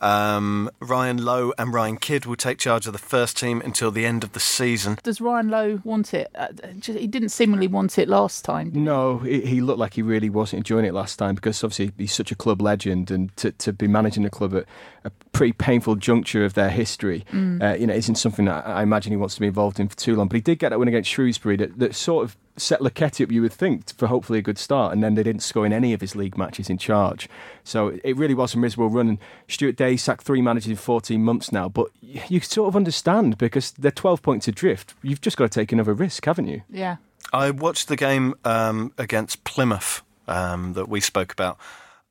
[0.05, 4.05] Um, Ryan Lowe and Ryan Kidd will take charge of the first team until the
[4.05, 4.99] end of the season.
[5.03, 6.31] Does Ryan Lowe want it?
[6.35, 6.49] Uh,
[6.83, 8.69] he didn't seemingly want it last time.
[8.69, 8.83] did?
[8.83, 12.12] No, he, he looked like he really wasn't enjoying it last time because obviously he's
[12.12, 14.67] such a club legend, and to, to be managing the club at
[15.05, 19.12] a pretty painful juncture of their history, uh, you know, isn't something that I imagine
[19.12, 20.29] he wants to be involved in for too long.
[20.29, 23.33] But he did get that win against Shrewsbury that, that sort of set Lucketti up,
[23.33, 25.93] you would think, for hopefully a good start, and then they didn't score in any
[25.93, 27.29] of his league matches in charge.
[27.64, 29.09] So it really was a miserable run.
[29.09, 33.38] And Stewart Day sacked three managers in 14 months now, but you sort of understand
[33.38, 34.95] because they're 12 points adrift.
[35.03, 36.62] You've just got to take another risk, haven't you?
[36.71, 36.97] Yeah.
[37.33, 41.59] I watched the game um, against Plymouth um, that we spoke about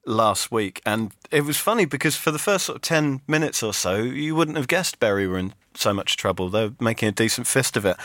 [0.06, 3.74] last week, and it was funny because for the first sort of 10 minutes or
[3.74, 6.50] so, you wouldn't have guessed Bury were in so much trouble.
[6.50, 7.98] They were making a decent fist of it.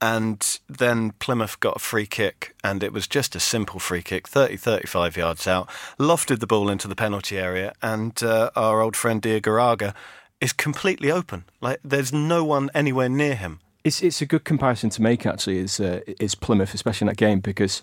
[0.00, 4.26] And then Plymouth got a free kick, and it was just a simple free kick,
[4.26, 8.96] 30 35 yards out, lofted the ball into the penalty area, and uh, our old
[8.96, 9.94] friend Diagouraga
[10.40, 11.44] is completely open.
[11.60, 13.60] Like, there's no one anywhere near him.
[13.84, 17.16] It's it's a good comparison to make actually is uh, is Plymouth, especially in that
[17.16, 17.82] game because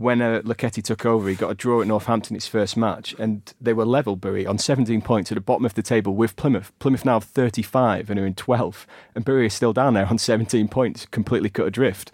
[0.00, 3.52] when uh, Lucketti took over, he got a draw at Northampton his first match, and
[3.60, 6.72] they were level Bury on 17 points at the bottom of the table with Plymouth.
[6.78, 10.16] Plymouth now have 35 and are in 12th, and Bury is still down there on
[10.16, 12.12] 17 points, completely cut adrift.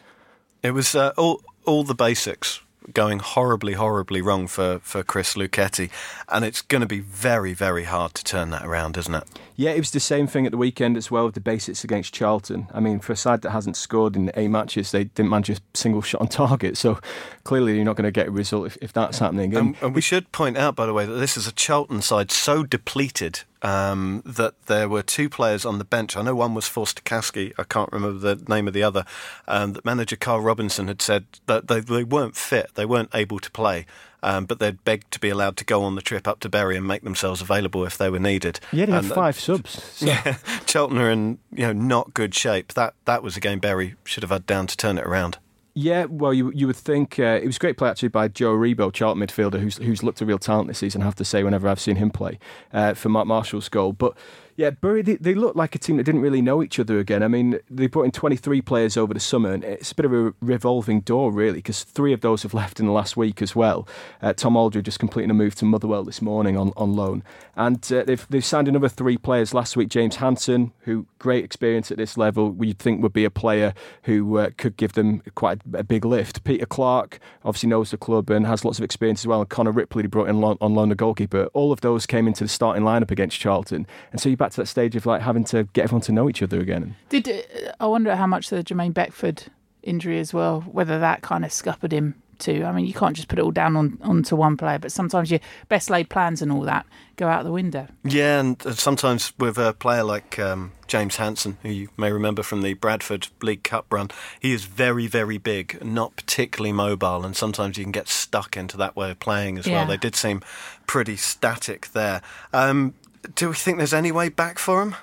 [0.65, 2.61] It was uh, all all the basics
[2.93, 5.91] going horribly, horribly wrong for, for Chris Lucketti,
[6.29, 9.25] and it's going to be very, very hard to turn that around, isn't it?
[9.57, 12.13] Yeah, it was the same thing at the weekend as well with the basics against
[12.13, 12.69] Charlton.
[12.75, 15.57] I mean, for a side that hasn't scored in eight matches, they didn't manage a
[15.75, 16.77] single shot on target.
[16.77, 16.99] So
[17.45, 19.55] clearly, you're not going to get a result if, if that's happening.
[19.57, 22.03] And And, and we should point out, by the way, that this is a Charlton
[22.03, 26.17] side so depleted um, that there were two players on the bench.
[26.17, 29.05] I know one was Forster-Caskey, I can't remember the name of the other.
[29.49, 33.39] Um, that manager Karl Robinson had said that they, they weren't fit, they weren't able
[33.39, 33.87] to play.
[34.23, 36.77] Um, but they'd begged to be allowed to go on the trip up to Bury
[36.77, 38.59] and make themselves available if they were needed.
[38.73, 39.81] yeah, they had uh, five subs.
[39.97, 40.07] So.
[40.07, 42.75] Yeah, Charlton are in you know not good shape.
[42.75, 45.39] That that was a game Bury should have had down to turn it around.
[45.79, 48.91] Yeah, well, you you would think uh, it was great play actually by Joe Aribo,
[48.91, 51.03] Charlton midfielder, who's who's looked a real talent this season.
[51.03, 52.39] I have to say, whenever I've seen him play
[52.73, 54.17] uh, for Mark Marshall's goal, but
[54.57, 57.23] yeah, Bury they, they look like a team that didn't really know each other again.
[57.23, 60.15] I mean, they brought in 23 players over the summer, and it's a bit of
[60.15, 63.55] a revolving door really, because three of those have left in the last week as
[63.55, 63.87] well.
[64.23, 67.23] Uh, Tom Aldred just completing a move to Motherwell this morning on, on loan,
[67.57, 69.89] and uh, they've they've signed another three players last week.
[69.89, 74.39] James Hanson, who great experience at this level, we'd think would be a player who
[74.39, 76.45] uh, could give them quite a big lift.
[76.45, 79.41] Peter Clarke obviously knows the club and has lots of experience as well.
[79.41, 81.47] And Connor Ripley they brought in lo- on loan the goalkeeper.
[81.55, 84.59] All of those came into the starting lineup against Charlton, and so you're back to
[84.59, 86.95] that stage of like having to get everyone to know each other again.
[87.09, 89.45] Did uh, I wonder how much the Jermaine Beckford
[89.83, 92.65] injury as well, whether that kind of scuppered him too?
[92.65, 95.31] I mean, you can't just put it all down on onto one player, but sometimes
[95.31, 97.87] your best laid plans and all that go out the window.
[98.05, 102.43] Yeah, and uh, sometimes with a player like um, James Hanson, who you may remember
[102.43, 107.35] from the Bradford League Cup run, he is very, very big, not particularly mobile, and
[107.37, 109.77] sometimes you can get stuck into that way of playing as Yeah.
[109.79, 109.87] well.
[109.87, 110.43] They did seem
[110.87, 112.21] pretty static there.
[112.53, 112.95] Um,
[113.35, 114.95] do we think there's any way back for him?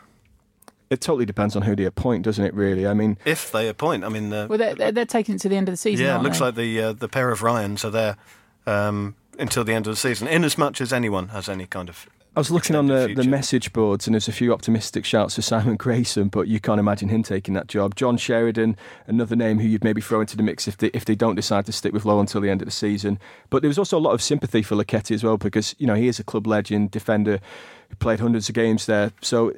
[0.90, 2.54] It totally depends on who they appoint, doesn't it?
[2.54, 5.42] Really, I mean, If they appoint, I mean, the, Well, they're, they're, they're taking it
[5.42, 6.06] to the end of the season.
[6.06, 6.46] yeah, it looks they?
[6.46, 8.18] like the uh, the pair of Ryans are there
[8.66, 11.90] um, until the end of the season, in as much as anyone has any kind
[11.90, 12.08] of.
[12.36, 15.36] I was looking on the, extended the message boards, and there's a few optimistic shouts
[15.36, 17.94] for Simon Grayson, but you can't imagine him taking that job.
[17.94, 21.14] John Sheridan, another name who you'd maybe throw into the mix if they if they
[21.14, 23.20] don't decide to stick with Lowe until the end of the season.
[23.52, 25.94] But there was also a lot of sympathy for Lucketti as well because you know
[25.94, 27.40] he is a club legend defender
[27.83, 29.12] who played hundreds of games there.
[29.22, 29.54] So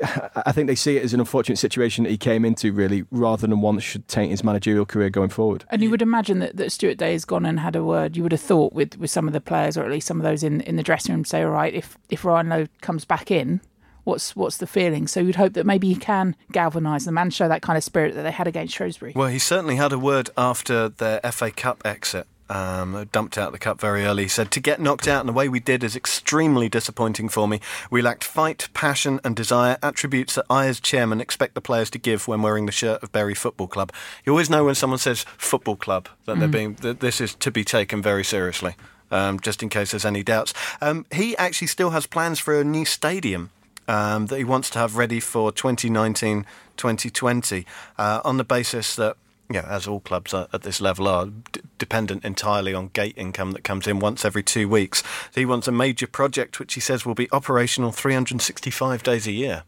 [0.46, 3.48] I think they see it as an unfortunate situation that he came into really, rather
[3.48, 5.66] than one that should taint his managerial career going forward.
[5.70, 8.16] And you would imagine that, that Stewart Day has gone and had a word.
[8.18, 10.24] You would have thought with, with some of the players, or at least some of
[10.24, 13.32] those in, in the dressing room, say, all right, if if Ryan Lowe comes back
[13.32, 13.62] in,
[14.04, 15.08] what's what's the feeling?
[15.08, 18.16] So you'd hope that maybe he can galvanise them and show that kind of spirit
[18.16, 19.14] that they had against Shrewsbury.
[19.16, 22.28] Well, he certainly had a word after their FA Cup exit.
[22.48, 24.24] Um, dumped out the cup very early.
[24.24, 27.48] He said, To get knocked out in the way we did is extremely disappointing for
[27.48, 27.60] me.
[27.90, 31.98] We lacked fight, passion, and desire, attributes that I, as chairman, expect the players to
[31.98, 33.92] give when wearing the shirt of Bury Football Club.
[34.26, 37.50] You always know when someone says football club that they're being that this is to
[37.50, 38.76] be taken very seriously.
[39.12, 40.52] Um, just in case there's any doubts.
[40.82, 43.52] Um, he actually still has plans for a new stadium
[43.88, 46.46] um, that he wants to have ready for 2019
[46.78, 47.66] 2020
[47.98, 49.16] uh, on the basis that,
[49.50, 53.64] know, as all clubs at this level are, d- dependent entirely on gate income that
[53.64, 55.04] comes in once every two weeks.
[55.32, 59.32] So he wants a major project which he says will be operational 365 days a
[59.32, 59.64] year.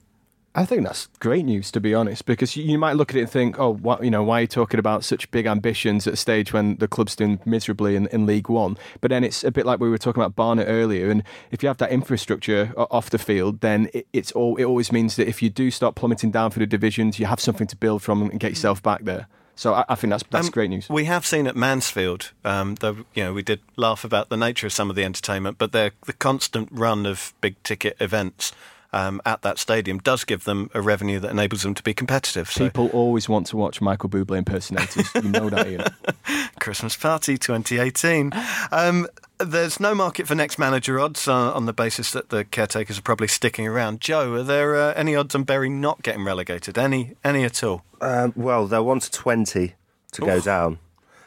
[0.58, 3.30] I think that's great news, to be honest, because you, might look at it and
[3.30, 6.18] think, oh, what, you know, why are you talking about such big ambitions at a
[6.18, 8.76] stage when the club's doing miserably in, in League One?
[9.00, 11.68] But then it's a bit like we were talking about Barnet earlier, and if you
[11.68, 15.44] have that infrastructure off the field, then it, it's all, it always means that if
[15.44, 18.40] you do start plummeting down through the divisions, you have something to build from and
[18.40, 19.28] get yourself back there.
[19.58, 20.88] So I, I think that's that's Um, great news.
[20.88, 24.68] We have seen at Mansfield, um, though you know we did laugh about the nature
[24.68, 28.54] of some of the entertainment, but the the constant run of big ticket events
[28.94, 32.50] um, at that stadium does give them a revenue that enables them to be competitive.
[32.50, 35.10] So People always want to watch Michael Bublé impersonators.
[35.16, 35.84] you know that, Ian.
[36.60, 38.32] Christmas Party 2018.
[38.72, 39.08] Um,
[39.40, 43.04] there's no market for next manager odds uh, on the basis that the caretakers are
[43.04, 44.02] probably sticking around.
[44.02, 46.78] Joe, are there uh, any odds on Bury not getting relegated?
[46.78, 47.84] Any any at all?
[48.02, 49.76] Um, well, they're one to twenty
[50.14, 50.80] to go down,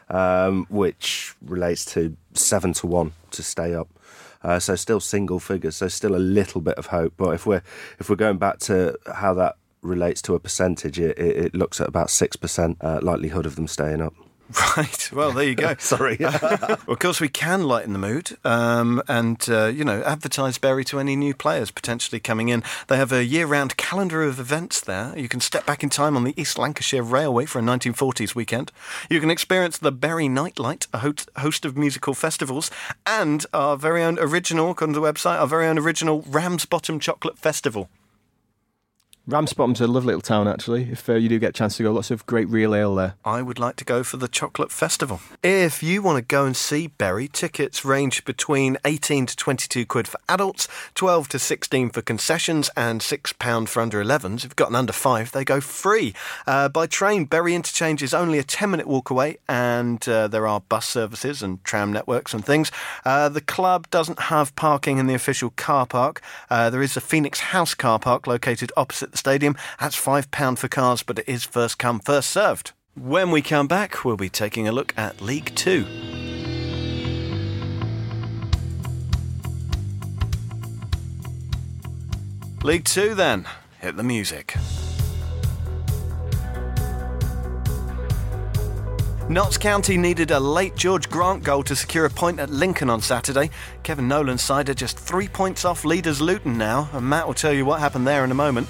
[0.08, 3.88] um, which relates to seven to one to stay up.
[4.42, 5.76] Uh, so still single figures.
[5.76, 7.14] So still a little bit of hope.
[7.16, 7.62] But if we're
[7.98, 11.88] if we're going back to how that relates to a percentage, it, it, looks at
[11.88, 14.14] about six percent uh, likelihood of them staying up.
[14.76, 15.10] Right.
[15.12, 15.74] Well, there you go.
[15.78, 16.16] Sorry.
[16.30, 20.84] Well, of course, we can lighten the mood um, and, uh, you know, advertise Bury
[20.86, 22.62] to any new players potentially coming in.
[22.88, 25.16] They have a year round calendar of events there.
[25.16, 28.72] You can step back in time on the East Lancashire Railway for a 1940s weekend.
[29.08, 32.70] You can experience the Bury Nightlight, a ho- host of musical festivals,
[33.06, 37.38] and our very own original, according to the website, our very own original Ramsbottom Chocolate
[37.38, 37.88] Festival.
[39.30, 40.90] Ramsbottom's a lovely little town, actually.
[40.90, 43.14] If uh, you do get a chance to go, lots of great real ale there.
[43.24, 45.20] I would like to go for the Chocolate Festival.
[45.40, 50.08] If you want to go and see Bury, tickets range between 18 to 22 quid
[50.08, 54.38] for adults, 12 to 16 for concessions, and £6 for under 11s.
[54.38, 56.12] If you've got an under 5, they go free.
[56.44, 60.48] Uh, by train, Bury Interchange is only a 10 minute walk away, and uh, there
[60.48, 62.72] are bus services and tram networks and things.
[63.04, 66.20] Uh, the club doesn't have parking in the official car park.
[66.50, 69.56] Uh, there is a Phoenix House car park located opposite the stadium.
[69.78, 72.72] That's £5 for cars, but it is first come, first served.
[72.96, 75.86] When we come back, we'll be taking a look at League Two.
[82.62, 83.46] League Two, then.
[83.80, 84.56] Hit the music.
[89.30, 93.00] Notts County needed a late George Grant goal to secure a point at Lincoln on
[93.00, 93.48] Saturday.
[93.84, 97.52] Kevin Nolan's side are just three points off leaders Luton now, and Matt will tell
[97.52, 98.66] you what happened there in a moment.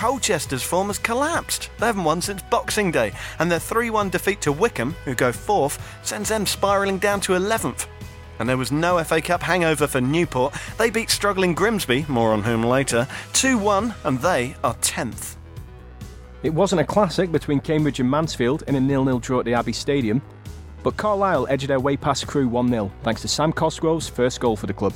[0.00, 1.68] Colchester's form has collapsed.
[1.76, 5.30] They haven't won since Boxing Day, and their 3 1 defeat to Wycombe, who go
[5.30, 7.86] fourth, sends them spiralling down to 11th.
[8.38, 10.54] And there was no FA Cup hangover for Newport.
[10.78, 15.36] They beat struggling Grimsby, more on whom later, 2 1, and they are 10th.
[16.42, 19.74] It wasn't a classic between Cambridge and Mansfield in a nil-nil draw at the Abbey
[19.74, 20.22] Stadium,
[20.82, 24.66] but Carlisle edged their way past Crewe 1-0 thanks to Sam Cosgrove's first goal for
[24.66, 24.94] the club.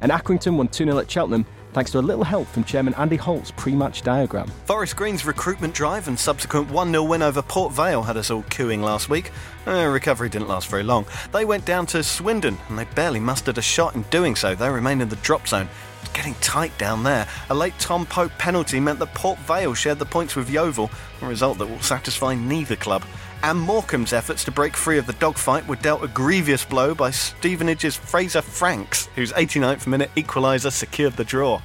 [0.00, 1.44] And Accrington won 2-0 at Cheltenham
[1.74, 4.46] thanks to a little help from Chairman Andy Holt's pre-match diagram.
[4.64, 8.44] Forest Green's recruitment drive and subsequent 1 0 win over Port Vale had us all
[8.44, 9.32] cooing last week.
[9.66, 11.04] Uh, recovery didn't last very long.
[11.32, 14.54] They went down to Swindon and they barely mustered a shot in doing so.
[14.54, 15.68] They remained in the drop zone.
[16.00, 17.26] It's getting tight down there.
[17.50, 20.90] A late Tom Pope penalty meant that Port Vale shared the points with Yeovil,
[21.22, 23.02] a result that will satisfy neither club.
[23.42, 27.10] And Morecambe's efforts to break free of the dogfight were dealt a grievous blow by
[27.10, 31.60] Stevenage's Fraser Franks, whose 89th minute equaliser secured the draw.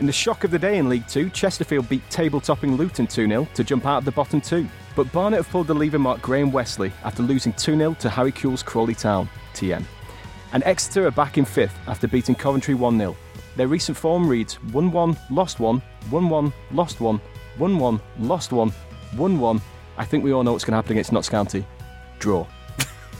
[0.00, 3.64] In the shock of the day in League Two, Chesterfield beat table-topping Luton 2-0 to
[3.64, 4.66] jump out of the bottom two.
[4.96, 8.62] But Barnet have pulled the lever mark Graham Westley after losing 2-0 to Harry Kewell's
[8.62, 9.84] Crawley Town, TN.
[10.52, 13.16] And Exeter are back in fifth after beating Coventry 1-0.
[13.56, 17.20] Their recent form reads 1-1, lost 1, 1-1, lost 1,
[17.58, 18.72] 1-1, lost 1,
[19.14, 19.60] 1-1.
[19.96, 21.66] I think we all know what's going to happen against Notts County.
[22.18, 22.46] Draw.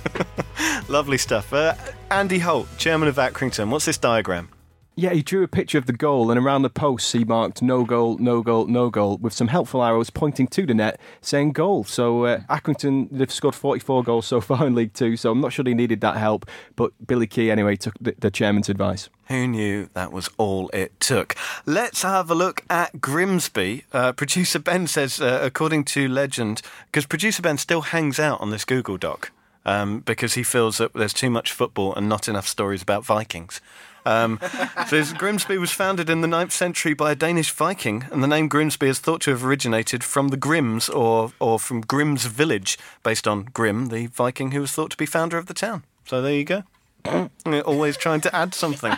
[0.88, 1.52] Lovely stuff.
[1.52, 1.74] Uh,
[2.10, 3.70] Andy Holt, chairman of Accrington.
[3.70, 4.48] What's this diagram?
[4.96, 7.84] Yeah, he drew a picture of the goal, and around the posts he marked no
[7.84, 11.82] goal, no goal, no goal, with some helpful arrows pointing to the net saying goal.
[11.82, 15.52] So uh, Accrington, they've scored 44 goals so far in League Two, so I'm not
[15.52, 16.46] sure they needed that help.
[16.76, 19.08] But Billy Kee, anyway, took the, the chairman's advice.
[19.26, 21.34] Who knew that was all it took?
[21.66, 23.84] Let's have a look at Grimsby.
[23.92, 28.50] Uh, producer Ben says, uh, according to legend, because producer Ben still hangs out on
[28.50, 29.32] this Google Doc
[29.64, 33.60] um, because he feels that there's too much football and not enough stories about Vikings.
[34.04, 34.38] Um,
[34.86, 38.48] says Grimsby was founded in the 9th century by a Danish Viking, and the name
[38.48, 43.26] Grimsby is thought to have originated from the Grims or, or from Grim's village, based
[43.26, 45.84] on Grim, the Viking who was thought to be founder of the town.
[46.06, 46.64] So there you go.
[47.64, 48.94] Always trying to add something.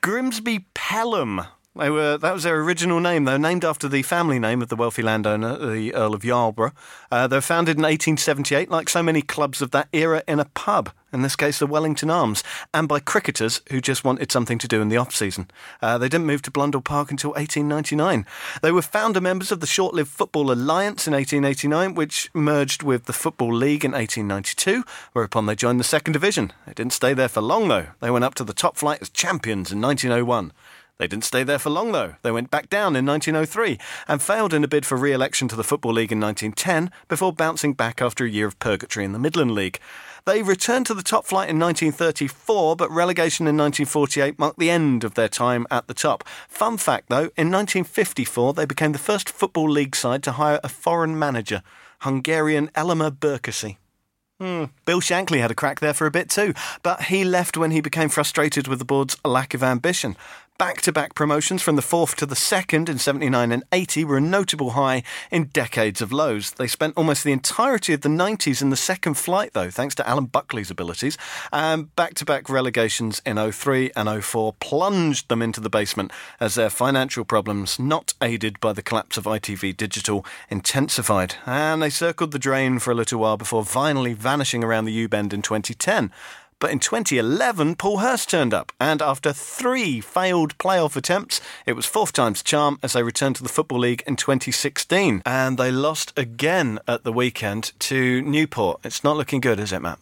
[0.00, 1.42] Grimsby Pelham.
[1.78, 3.24] They were that was their original name.
[3.24, 6.72] They were named after the family name of the wealthy landowner, the Earl of Yarborough.
[7.10, 10.44] Uh, they were founded in 1878, like so many clubs of that era, in a
[10.44, 10.90] pub.
[11.12, 14.82] In this case, the Wellington Arms, and by cricketers who just wanted something to do
[14.82, 15.50] in the off season.
[15.80, 18.26] Uh, they didn't move to Blundell Park until 1899.
[18.60, 23.14] They were founder members of the short-lived Football Alliance in 1889, which merged with the
[23.14, 26.52] Football League in 1892, whereupon they joined the second division.
[26.66, 27.86] They didn't stay there for long though.
[28.00, 30.52] They went up to the top flight as champions in 1901.
[30.98, 32.16] They didn't stay there for long, though.
[32.22, 33.78] They went back down in 1903
[34.08, 37.32] and failed in a bid for re election to the Football League in 1910 before
[37.32, 39.78] bouncing back after a year of purgatory in the Midland League.
[40.26, 45.04] They returned to the top flight in 1934, but relegation in 1948 marked the end
[45.04, 46.26] of their time at the top.
[46.48, 50.68] Fun fact, though, in 1954 they became the first Football League side to hire a
[50.68, 51.62] foreign manager,
[52.00, 53.76] Hungarian Elmer Berkessy.
[54.40, 54.66] Hmm.
[54.84, 57.80] Bill Shankly had a crack there for a bit too, but he left when he
[57.80, 60.16] became frustrated with the board's lack of ambition.
[60.58, 64.16] Back to back promotions from the fourth to the second in 79 and 80 were
[64.16, 66.50] a notable high in decades of lows.
[66.50, 70.08] They spent almost the entirety of the 90s in the second flight, though, thanks to
[70.08, 71.16] Alan Buckley's abilities.
[71.52, 76.10] Um, and back to back relegations in 03 and 04 plunged them into the basement
[76.40, 81.36] as their financial problems, not aided by the collapse of ITV Digital, intensified.
[81.46, 85.08] And they circled the drain for a little while before finally vanishing around the U
[85.08, 86.10] bend in 2010.
[86.60, 91.86] But in 2011, Paul Hurst turned up, and after three failed playoff attempts, it was
[91.86, 95.22] fourth time's charm as they returned to the Football League in 2016.
[95.24, 98.80] And they lost again at the weekend to Newport.
[98.82, 100.00] It's not looking good, is it, Matt?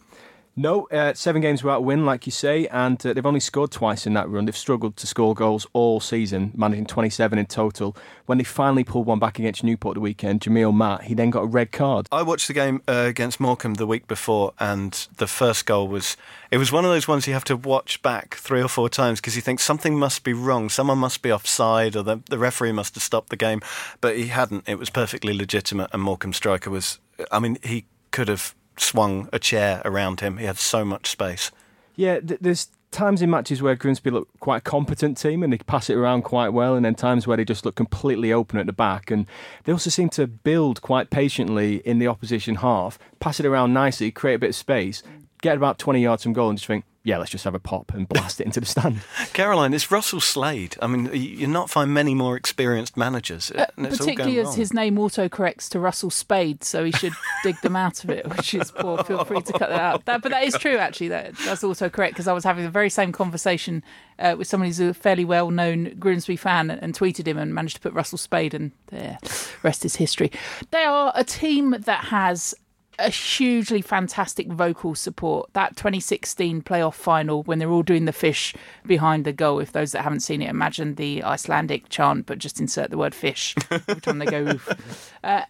[0.59, 3.69] No, uh, seven games without a win, like you say, and uh, they've only scored
[3.69, 4.45] twice in that run.
[4.45, 7.95] They've struggled to score goals all season, managing 27 in total.
[8.25, 11.43] When they finally pulled one back against Newport the weekend, Jamille Matt, he then got
[11.43, 12.07] a red card.
[12.11, 16.17] I watched the game uh, against Morecambe the week before, and the first goal was
[16.49, 19.21] it was one of those ones you have to watch back three or four times
[19.21, 22.71] because you think something must be wrong, someone must be offside, or the, the referee
[22.71, 23.61] must have stopped the game,
[24.01, 24.67] but he hadn't.
[24.67, 26.97] It was perfectly legitimate, and Morecambe striker was.
[27.31, 30.37] I mean, he could have swung a chair around him.
[30.37, 31.51] He had so much space.
[31.95, 35.57] Yeah, th- there's times in matches where Grimsby look quite a competent team and they
[35.57, 38.65] pass it around quite well, and then times where they just look completely open at
[38.65, 39.11] the back.
[39.11, 39.25] And
[39.63, 44.11] they also seem to build quite patiently in the opposition half, pass it around nicely,
[44.11, 45.03] create a bit of space,
[45.41, 47.93] get about 20 yards from goal, and just think, yeah, let's just have a pop
[47.93, 48.99] and blast it into the stand.
[49.31, 50.75] Caroline, it's Russell Slade.
[50.81, 53.49] I mean, you'll not find many more experienced managers.
[53.49, 58.03] Uh, particularly as his name autocorrects to Russell Spade, so he should dig them out
[58.03, 59.01] of it, which is poor.
[59.05, 60.03] Feel free to cut that out.
[60.03, 61.07] That, but that is true, actually.
[61.07, 63.83] That, that's also correct because I was having the very same conversation
[64.19, 67.55] uh, with someone who's a fairly well known Grimsby fan and, and tweeted him and
[67.55, 69.17] managed to put Russell Spade, and there,
[69.63, 70.29] rest is history.
[70.71, 72.53] They are a team that has
[72.99, 75.51] a hugely fantastic vocal support.
[75.53, 79.59] That 2016 playoff final, when they're all doing the fish behind the goal.
[79.59, 83.13] If those that haven't seen it, imagine the Icelandic chant, but just insert the word
[83.15, 85.13] fish every time they go oof.
[85.23, 85.43] Uh,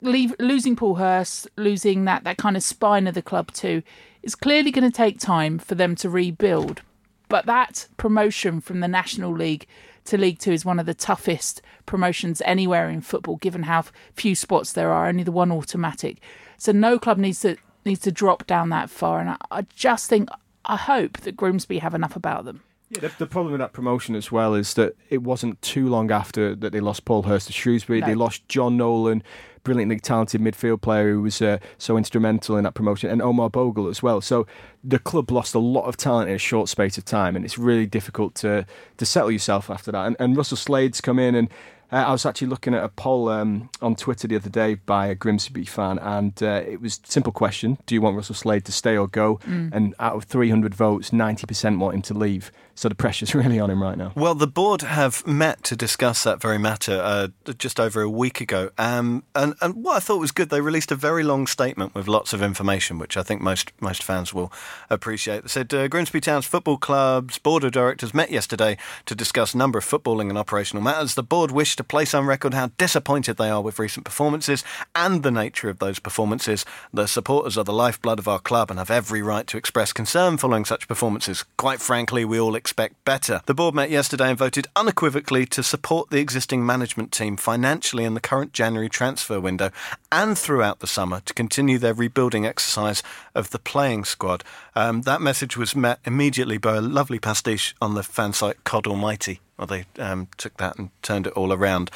[0.00, 3.82] leave, losing Paul Hurst, losing that, that kind of spine of the club too,
[4.22, 6.82] is clearly going to take time for them to rebuild.
[7.28, 9.66] But that promotion from the National League
[10.04, 13.84] to League Two is one of the toughest promotions anywhere in football, given how
[14.14, 16.18] few spots there are, only the one automatic.
[16.62, 19.18] So no club needs to needs to drop down that far.
[19.18, 20.28] And I, I just think
[20.64, 22.62] I hope that Grimsby have enough about them.
[22.88, 26.12] Yeah, the, the, problem with that promotion as well is that it wasn't too long
[26.12, 27.98] after that they lost Paul Hurst to Shrewsbury.
[27.98, 28.06] No.
[28.06, 29.24] They lost John Nolan,
[29.64, 33.88] brilliantly talented midfield player who was uh, so instrumental in that promotion, and Omar Bogle
[33.88, 34.20] as well.
[34.20, 34.46] So
[34.84, 37.58] the club lost a lot of talent in a short space of time, and it's
[37.58, 38.66] really difficult to
[38.98, 40.06] to settle yourself after that.
[40.06, 41.48] And, and Russell Slade's come in and
[41.92, 45.08] uh, I was actually looking at a poll um, on Twitter the other day by
[45.08, 48.64] a Grimsby fan, and uh, it was a simple question: Do you want Russell Slade
[48.64, 49.36] to stay or go?
[49.46, 49.70] Mm.
[49.72, 52.50] And out of 300 votes, 90% want him to leave.
[52.74, 54.12] So the pressure's really on him right now.
[54.14, 58.40] Well, the board have met to discuss that very matter uh, just over a week
[58.40, 58.70] ago.
[58.78, 62.08] Um, and, and what I thought was good, they released a very long statement with
[62.08, 64.52] lots of information, which I think most, most fans will
[64.90, 65.42] appreciate.
[65.42, 69.58] They said uh, Grimsby Town's football club's board of directors met yesterday to discuss a
[69.58, 71.14] number of footballing and operational matters.
[71.14, 74.64] The board wished to place on record how disappointed they are with recent performances
[74.94, 76.64] and the nature of those performances.
[76.92, 80.36] The supporters are the lifeblood of our club and have every right to express concern
[80.36, 81.44] following such performances.
[81.56, 83.40] Quite frankly, we all expect better.
[83.46, 88.14] The board met yesterday and voted unequivocally to support the existing management team financially in
[88.14, 89.72] the current January transfer window
[90.12, 93.02] and throughout the summer to continue their rebuilding exercise
[93.34, 94.44] of the playing squad.
[94.76, 98.86] Um, that message was met immediately by a lovely pastiche on the fan site Cod
[98.86, 99.40] Almighty.
[99.58, 101.90] Well, they um, took that and turned it all around.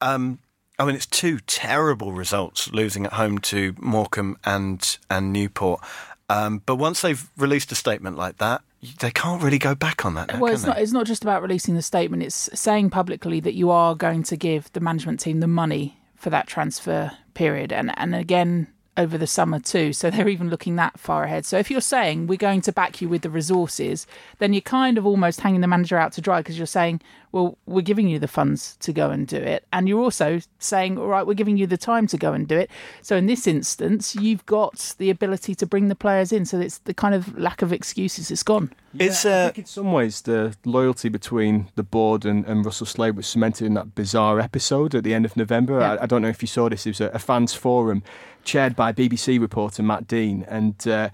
[0.00, 0.38] Um,
[0.78, 5.80] I mean, it's two terrible results losing at home to Morecambe and and Newport.
[6.28, 8.62] Um, but once they've released a statement like that,
[9.00, 10.28] they can't really go back on that.
[10.28, 10.78] Now, Well, it's not.
[10.78, 12.22] It's not just about releasing the statement.
[12.22, 16.30] It's saying publicly that you are going to give the management team the money for
[16.30, 19.92] that transfer period, and and again over the summer too.
[19.92, 21.44] So they're even looking that far ahead.
[21.46, 24.06] So if you're saying we're going to back you with the resources,
[24.38, 27.00] then you're kind of almost hanging the manager out to dry because you're saying,
[27.34, 30.96] well, we're giving you the funds to go and do it, and you're also saying,
[30.96, 32.70] all right, we're giving you the time to go and do it.
[33.02, 36.44] So in this instance, you've got the ability to bring the players in.
[36.44, 38.30] So it's the kind of lack of excuses.
[38.30, 38.70] It's gone.
[39.00, 42.86] Is I uh, think in some ways the loyalty between the board and, and Russell
[42.86, 45.80] Slade was cemented in that bizarre episode at the end of November.
[45.80, 45.94] Yeah.
[45.94, 46.86] I, I don't know if you saw this.
[46.86, 48.04] It was a, a fans forum
[48.44, 51.08] chaired by BBC reporter Matt Dean, and uh,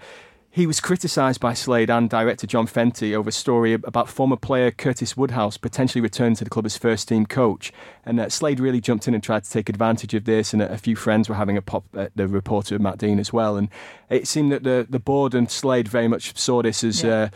[0.53, 4.69] he was criticised by Slade and director John Fenty over a story about former player
[4.69, 7.71] Curtis Woodhouse potentially returning to the club as first team coach.
[8.05, 10.77] And uh, Slade really jumped in and tried to take advantage of this, and a,
[10.77, 13.55] few friends were having a pop at the reporter Matt Dean as well.
[13.55, 13.69] And
[14.09, 17.01] it seemed that the, the board and Slade very much saw this as.
[17.01, 17.13] Yeah.
[17.13, 17.29] Uh,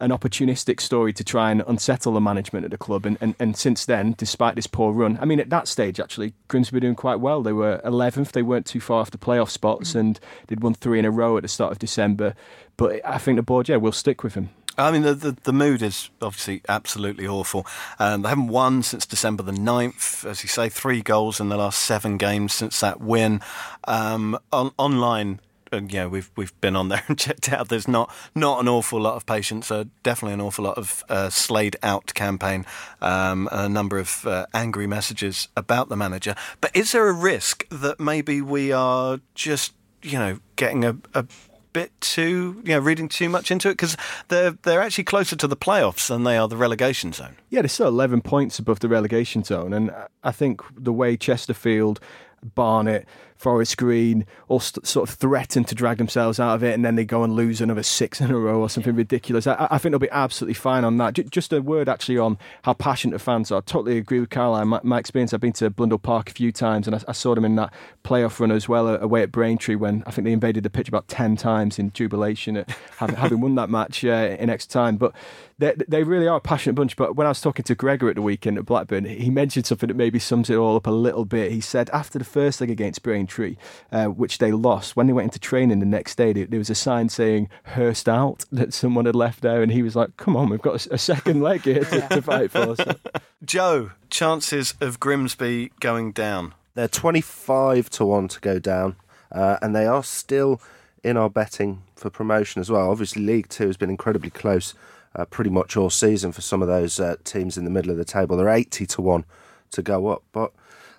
[0.00, 3.06] an opportunistic story to try and unsettle the management at the club.
[3.06, 6.34] And, and, and since then, despite this poor run, I mean, at that stage, actually,
[6.48, 7.42] Grimsby were doing quite well.
[7.42, 10.98] They were 11th, they weren't too far off the playoff spots, and they'd won three
[10.98, 12.34] in a row at the start of December.
[12.76, 14.50] But I think the board, yeah, will stick with him.
[14.78, 17.66] I mean, the, the, the mood is obviously absolutely awful.
[17.98, 20.24] Um, they haven't won since December the 9th.
[20.24, 23.40] As you say, three goals in the last seven games since that win.
[23.84, 25.40] Um, on, online,
[25.72, 27.68] know, we've we've been on there and checked out.
[27.68, 29.70] There's not not an awful lot of patience.
[29.70, 32.66] Uh, definitely an awful lot of uh, Slade out campaign.
[33.00, 36.34] Um, a number of uh, angry messages about the manager.
[36.60, 41.24] But is there a risk that maybe we are just you know getting a, a
[41.72, 43.96] bit too, you know, reading too much into it because
[44.28, 47.36] they're they're actually closer to the playoffs than they are the relegation zone.
[47.48, 49.72] Yeah, they're still 11 points above the relegation zone.
[49.72, 49.92] And
[50.22, 52.00] I think the way Chesterfield,
[52.42, 53.06] Barnet,
[53.40, 56.96] Forest Green all st- sort of threaten to drag themselves out of it and then
[56.96, 59.46] they go and lose another six in a row or something ridiculous.
[59.46, 61.14] I, I think they'll be absolutely fine on that.
[61.14, 63.58] J- just a word actually on how passionate the fans are.
[63.58, 64.68] I totally agree with Caroline.
[64.68, 67.34] My, my experience, I've been to Blundell Park a few times and I, I saw
[67.34, 67.72] them in that
[68.04, 70.88] playoff run as well uh, away at Braintree when I think they invaded the pitch
[70.88, 72.68] about 10 times in jubilation at
[72.98, 74.98] having, having won that match uh, in extra time.
[74.98, 75.14] But
[75.60, 76.96] they, they really are a passionate bunch.
[76.96, 79.88] But when I was talking to Gregor at the weekend at Blackburn, he mentioned something
[79.88, 81.52] that maybe sums it all up a little bit.
[81.52, 83.56] He said after the first leg against Braintree,
[83.92, 86.70] uh, which they lost, when they went into training the next day, there, there was
[86.70, 90.36] a sign saying "Hurst out" that someone had left there, and he was like, "Come
[90.36, 92.96] on, we've got a, a second leg here to, to fight for." So.
[93.44, 96.54] Joe, chances of Grimsby going down.
[96.74, 98.96] They're 25 to 1 to go down,
[99.30, 100.60] uh, and they are still
[101.02, 102.90] in our betting for promotion as well.
[102.90, 104.74] Obviously, League Two has been incredibly close
[105.14, 107.96] uh, pretty much all season for some of those uh, teams in the middle of
[107.96, 108.36] the table.
[108.36, 109.24] They're 80 to 1
[109.72, 110.22] to go up.
[110.32, 110.52] But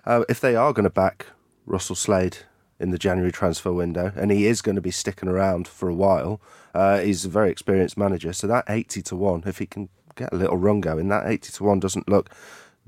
[0.04, 1.26] uh, if they are going to back
[1.66, 2.38] Russell Slade
[2.78, 5.94] in the January transfer window, and he is going to be sticking around for a
[5.94, 6.40] while,
[6.74, 8.32] uh, he's a very experienced manager.
[8.32, 11.52] So that 80 to 1, if he can get a little run going, that 80
[11.52, 12.30] to 1 doesn't look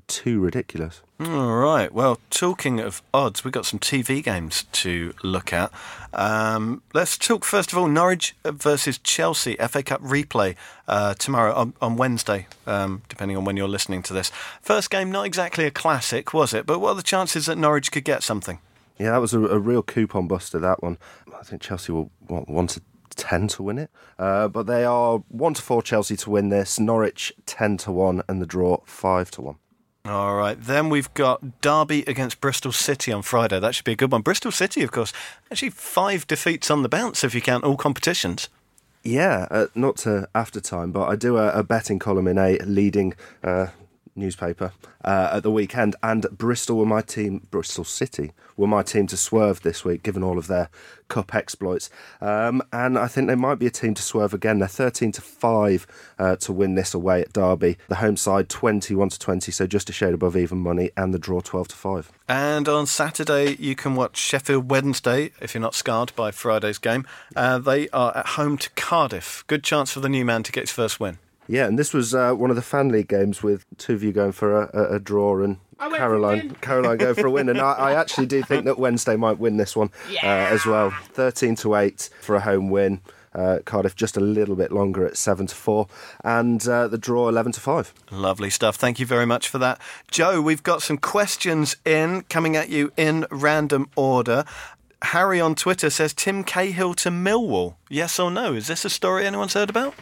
[0.07, 1.03] too ridiculous.
[1.21, 1.93] All right.
[1.93, 5.73] Well, talking of odds, we've got some TV games to look at.
[6.13, 10.57] Um, let's talk first of all Norwich versus Chelsea FA Cup replay
[10.89, 14.31] uh, tomorrow on, on Wednesday, um, depending on when you're listening to this.
[14.61, 16.67] First game, not exactly a classic, was it?
[16.67, 18.59] But what are the chances that Norwich could get something?
[18.99, 20.99] Yeah, that was a, a real coupon buster, that one.
[21.37, 22.83] I think Chelsea will want, want to
[23.17, 23.91] 10 to win it.
[24.19, 28.23] Uh, but they are 1 to 4 Chelsea to win this, Norwich 10 to 1,
[28.29, 29.57] and the draw 5 to 1.
[30.07, 33.59] All right, then we've got Derby against Bristol City on Friday.
[33.59, 34.21] That should be a good one.
[34.21, 35.15] Bristol City, of course,
[35.51, 38.51] actually five defeats on the bounce if you count all competitions.
[39.03, 42.59] Yeah, uh, not to after time, but I do a, a betting column in a
[42.59, 43.69] leading uh,
[44.17, 44.73] newspaper
[45.05, 47.47] uh, at the weekend, and Bristol were my team.
[47.51, 50.71] Bristol City were my team to swerve this week, given all of their
[51.09, 51.91] cup exploits.
[52.21, 54.59] Um, and I think they might be a team to swerve again.
[54.59, 55.87] They're thirteen to five
[56.19, 57.77] uh, to win this away at Derby.
[57.89, 61.19] The home side twenty-one to twenty, so just a shade above even money, and the
[61.19, 62.13] draw twelve to five.
[62.29, 67.07] And on Saturday, you can watch Sheffield Wednesday if you're not scarred by Friday's game.
[67.37, 69.45] Uh, they are at home to Cardiff.
[69.47, 71.19] Good chance for the new man to get his first win.
[71.47, 74.13] Yeah, and this was uh, one of the fan league games with two of you
[74.13, 76.55] going for a, a, a draw and I went for a Caroline win.
[76.61, 77.49] Caroline going for a win.
[77.49, 79.91] And I, I actually do think that Wednesday might win this one
[80.23, 80.91] uh, as well.
[81.13, 83.01] Thirteen to eight for a home win.
[83.35, 85.89] Uh, Cardiff just a little bit longer at seven to four,
[86.23, 87.93] and uh, the draw eleven to five.
[88.13, 88.77] Lovely stuff.
[88.77, 89.81] Thank you very much for that.
[90.09, 94.45] Joe, we've got some questions in coming at you in random order.
[95.03, 97.75] Harry on Twitter says Tim Cahill to Millwall.
[97.91, 98.55] Yes or no?
[98.55, 99.95] Is this a story anyone's heard about?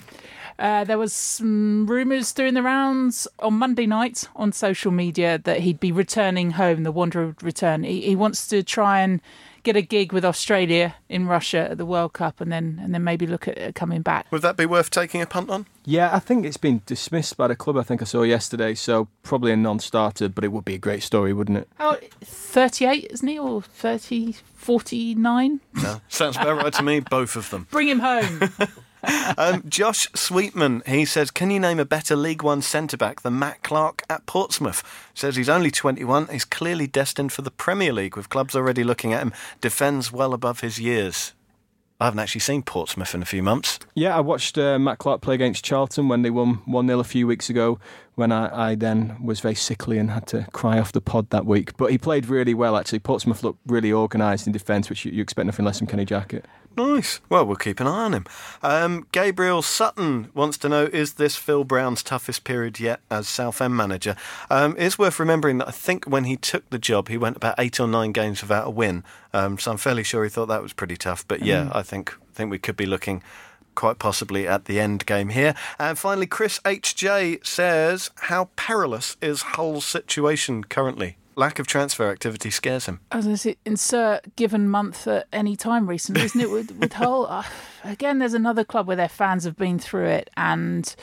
[0.59, 5.61] Uh, there was some rumours doing the rounds on Monday night on social media that
[5.61, 6.83] he'd be returning home.
[6.83, 7.85] The Wanderer would return.
[7.85, 9.21] He, he wants to try and
[9.63, 13.05] get a gig with Australia in Russia at the World Cup, and then and then
[13.05, 14.27] maybe look at coming back.
[14.31, 15.67] Would that be worth taking a punt on?
[15.85, 17.77] Yeah, I think it's been dismissed by the club.
[17.77, 20.29] I think I saw yesterday, so probably a non-starter.
[20.29, 21.69] But it would be a great story, wouldn't it?
[21.81, 23.39] Oh, 38, isn't he?
[23.39, 25.61] Or 30, 49?
[25.83, 26.01] No.
[26.09, 27.67] Sounds about right to me, both of them.
[27.71, 28.41] Bring him home.
[29.37, 33.39] Um, Josh Sweetman, he says, Can you name a better League One centre back than
[33.39, 34.83] Matt Clarke at Portsmouth?
[35.15, 39.13] Says he's only 21, he's clearly destined for the Premier League, with clubs already looking
[39.13, 41.33] at him, defends well above his years.
[42.03, 43.79] I haven't actually seen Portsmouth in a few months.
[43.95, 47.05] Yeah, I watched uh, Matt Clarke play against Charlton when they won 1 0 a
[47.05, 47.79] few weeks ago.
[48.15, 51.47] When I, I then was very sickly and had to cry off the pod that
[51.47, 51.77] week.
[51.79, 52.99] But he played really well, actually.
[52.99, 56.45] Portsmouth looked really organised in defence, which you, you expect nothing less from Kenny Jackett.
[56.77, 57.21] Nice.
[57.29, 58.27] Well, we'll keep an eye on him.
[58.63, 63.77] Um, Gabriel Sutton wants to know Is this Phil Brown's toughest period yet as Southend
[63.77, 64.17] manager?
[64.51, 67.57] Um, it's worth remembering that I think when he took the job, he went about
[67.59, 69.05] eight or nine games without a win.
[69.33, 71.27] Um, so I'm fairly sure he thought that was pretty tough.
[71.27, 73.23] But yeah, I think I think we could be looking
[73.75, 75.55] quite possibly at the end game here.
[75.79, 81.17] And finally, Chris HJ says, How perilous is Hull's situation currently?
[81.35, 83.01] Lack of transfer activity scares him.
[83.11, 86.51] As I was going to say, insert given month at any time recently, isn't it?
[86.51, 87.45] With, with Hull, uh,
[87.85, 90.95] again, there's another club where their fans have been through it, and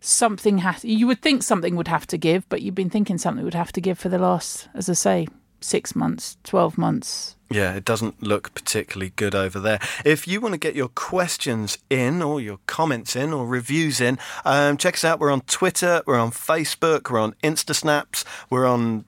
[0.00, 0.84] something has.
[0.84, 3.72] You would think something would have to give, but you've been thinking something would have
[3.72, 5.28] to give for the last, as I say,
[5.62, 7.36] six months, twelve months.
[7.50, 9.78] Yeah, it doesn't look particularly good over there.
[10.06, 14.18] If you want to get your questions in, or your comments in, or reviews in,
[14.46, 15.20] um, check us out.
[15.20, 19.04] We're on Twitter, we're on Facebook, we're on InstaSnaps, we're on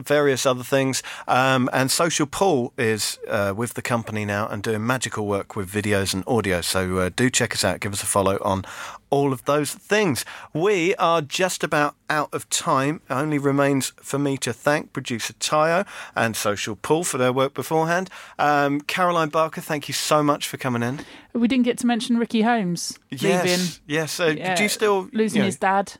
[0.00, 1.02] various other things.
[1.26, 5.70] Um, and Social Pool is uh, with the company now and doing magical work with
[5.70, 6.60] videos and audio.
[6.60, 7.80] So uh, do check us out.
[7.80, 8.64] Give us a follow on
[9.10, 10.24] all of those things.
[10.52, 13.00] We are just about out of time.
[13.08, 17.54] It only remains for me to thank producer Tayo and Social Pool for their work
[17.54, 18.10] beforehand.
[18.38, 21.00] Um, Caroline Barker, thank you so much for coming in.
[21.32, 23.28] We didn't get to mention Ricky Holmes leaving.
[23.30, 24.20] Yes, yes.
[24.20, 25.94] Uh, Yeah, do you still losing you know- his dad?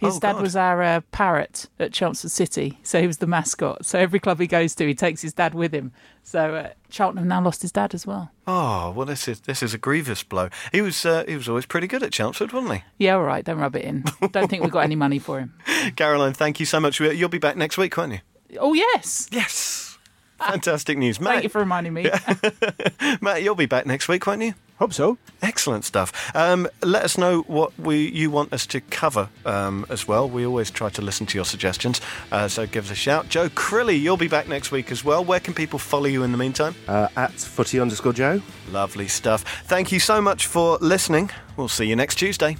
[0.00, 0.42] His Oh, dad God.
[0.42, 3.84] was our uh, parrot at Chelmsford City, so he was the mascot.
[3.84, 5.92] So every club he goes to, he takes his dad with him.
[6.22, 8.30] So uh, Charlton have now lost his dad as well.
[8.46, 10.48] Oh well, this is this is a grievous blow.
[10.72, 12.82] He was uh, he was always pretty good at Chelmsford, wasn't he?
[12.98, 14.04] Yeah, all right, don't rub it in.
[14.30, 15.52] Don't think we've got any money for him.
[15.96, 16.98] Caroline, thank you so much.
[16.98, 18.20] You'll be back next week, won't you?
[18.58, 19.98] Oh yes, Yes.
[20.38, 21.28] Fantastic news, mate.
[21.28, 22.04] thank you for reminding me.
[23.20, 24.54] Matt, you'll be back next week, won't you?
[24.80, 25.18] Hope so.
[25.42, 26.34] Excellent stuff.
[26.34, 30.26] Um, let us know what we you want us to cover um, as well.
[30.26, 32.00] We always try to listen to your suggestions,
[32.32, 33.28] uh, so give us a shout.
[33.28, 35.22] Joe Crilly, you'll be back next week as well.
[35.22, 36.74] Where can people follow you in the meantime?
[36.88, 38.40] Uh, at footy underscore Joe.
[38.70, 39.44] Lovely stuff.
[39.66, 41.30] Thank you so much for listening.
[41.58, 42.56] We'll see you next Tuesday.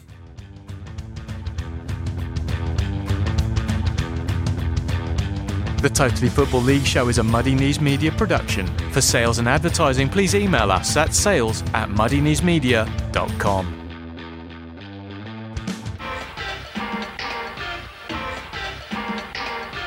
[5.80, 8.66] The Totally Football League show is a Muddy Knees Media production.
[8.90, 13.76] For sales and advertising, please email us at sales at muddykneesmedia.com.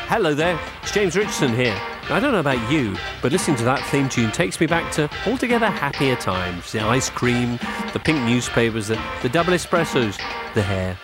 [0.07, 1.92] Hello there, it's James Richardson here.
[2.09, 5.09] I don't know about you, but listening to that theme tune takes me back to
[5.25, 6.71] altogether happier times.
[6.71, 7.57] The ice cream,
[7.93, 10.17] the pink newspapers, the, the double espressos,
[10.53, 10.97] the hair.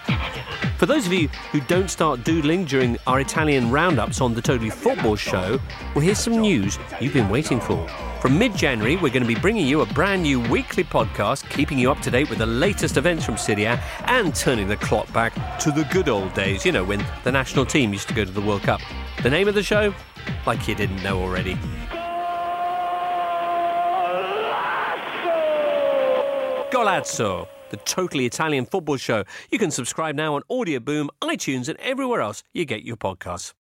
[0.77, 4.69] For those of you who don't start doodling during our Italian roundups on the Totally
[4.69, 5.59] Football Show,
[5.95, 7.87] well, here's some news you've been waiting for.
[8.21, 11.79] From mid January, we're going to be bringing you a brand new weekly podcast, keeping
[11.79, 15.11] you up to date with the latest events from Serie A and turning the clock
[15.13, 18.25] back to the good old days, you know, when the national team used to go
[18.25, 18.81] to the World Cup.
[19.21, 19.93] The name of the show?
[20.45, 21.55] Like you didn't know already.
[26.71, 29.25] Golazzo, the totally Italian football show.
[29.51, 33.53] You can subscribe now on Audio Boom, iTunes, and everywhere else you get your podcasts.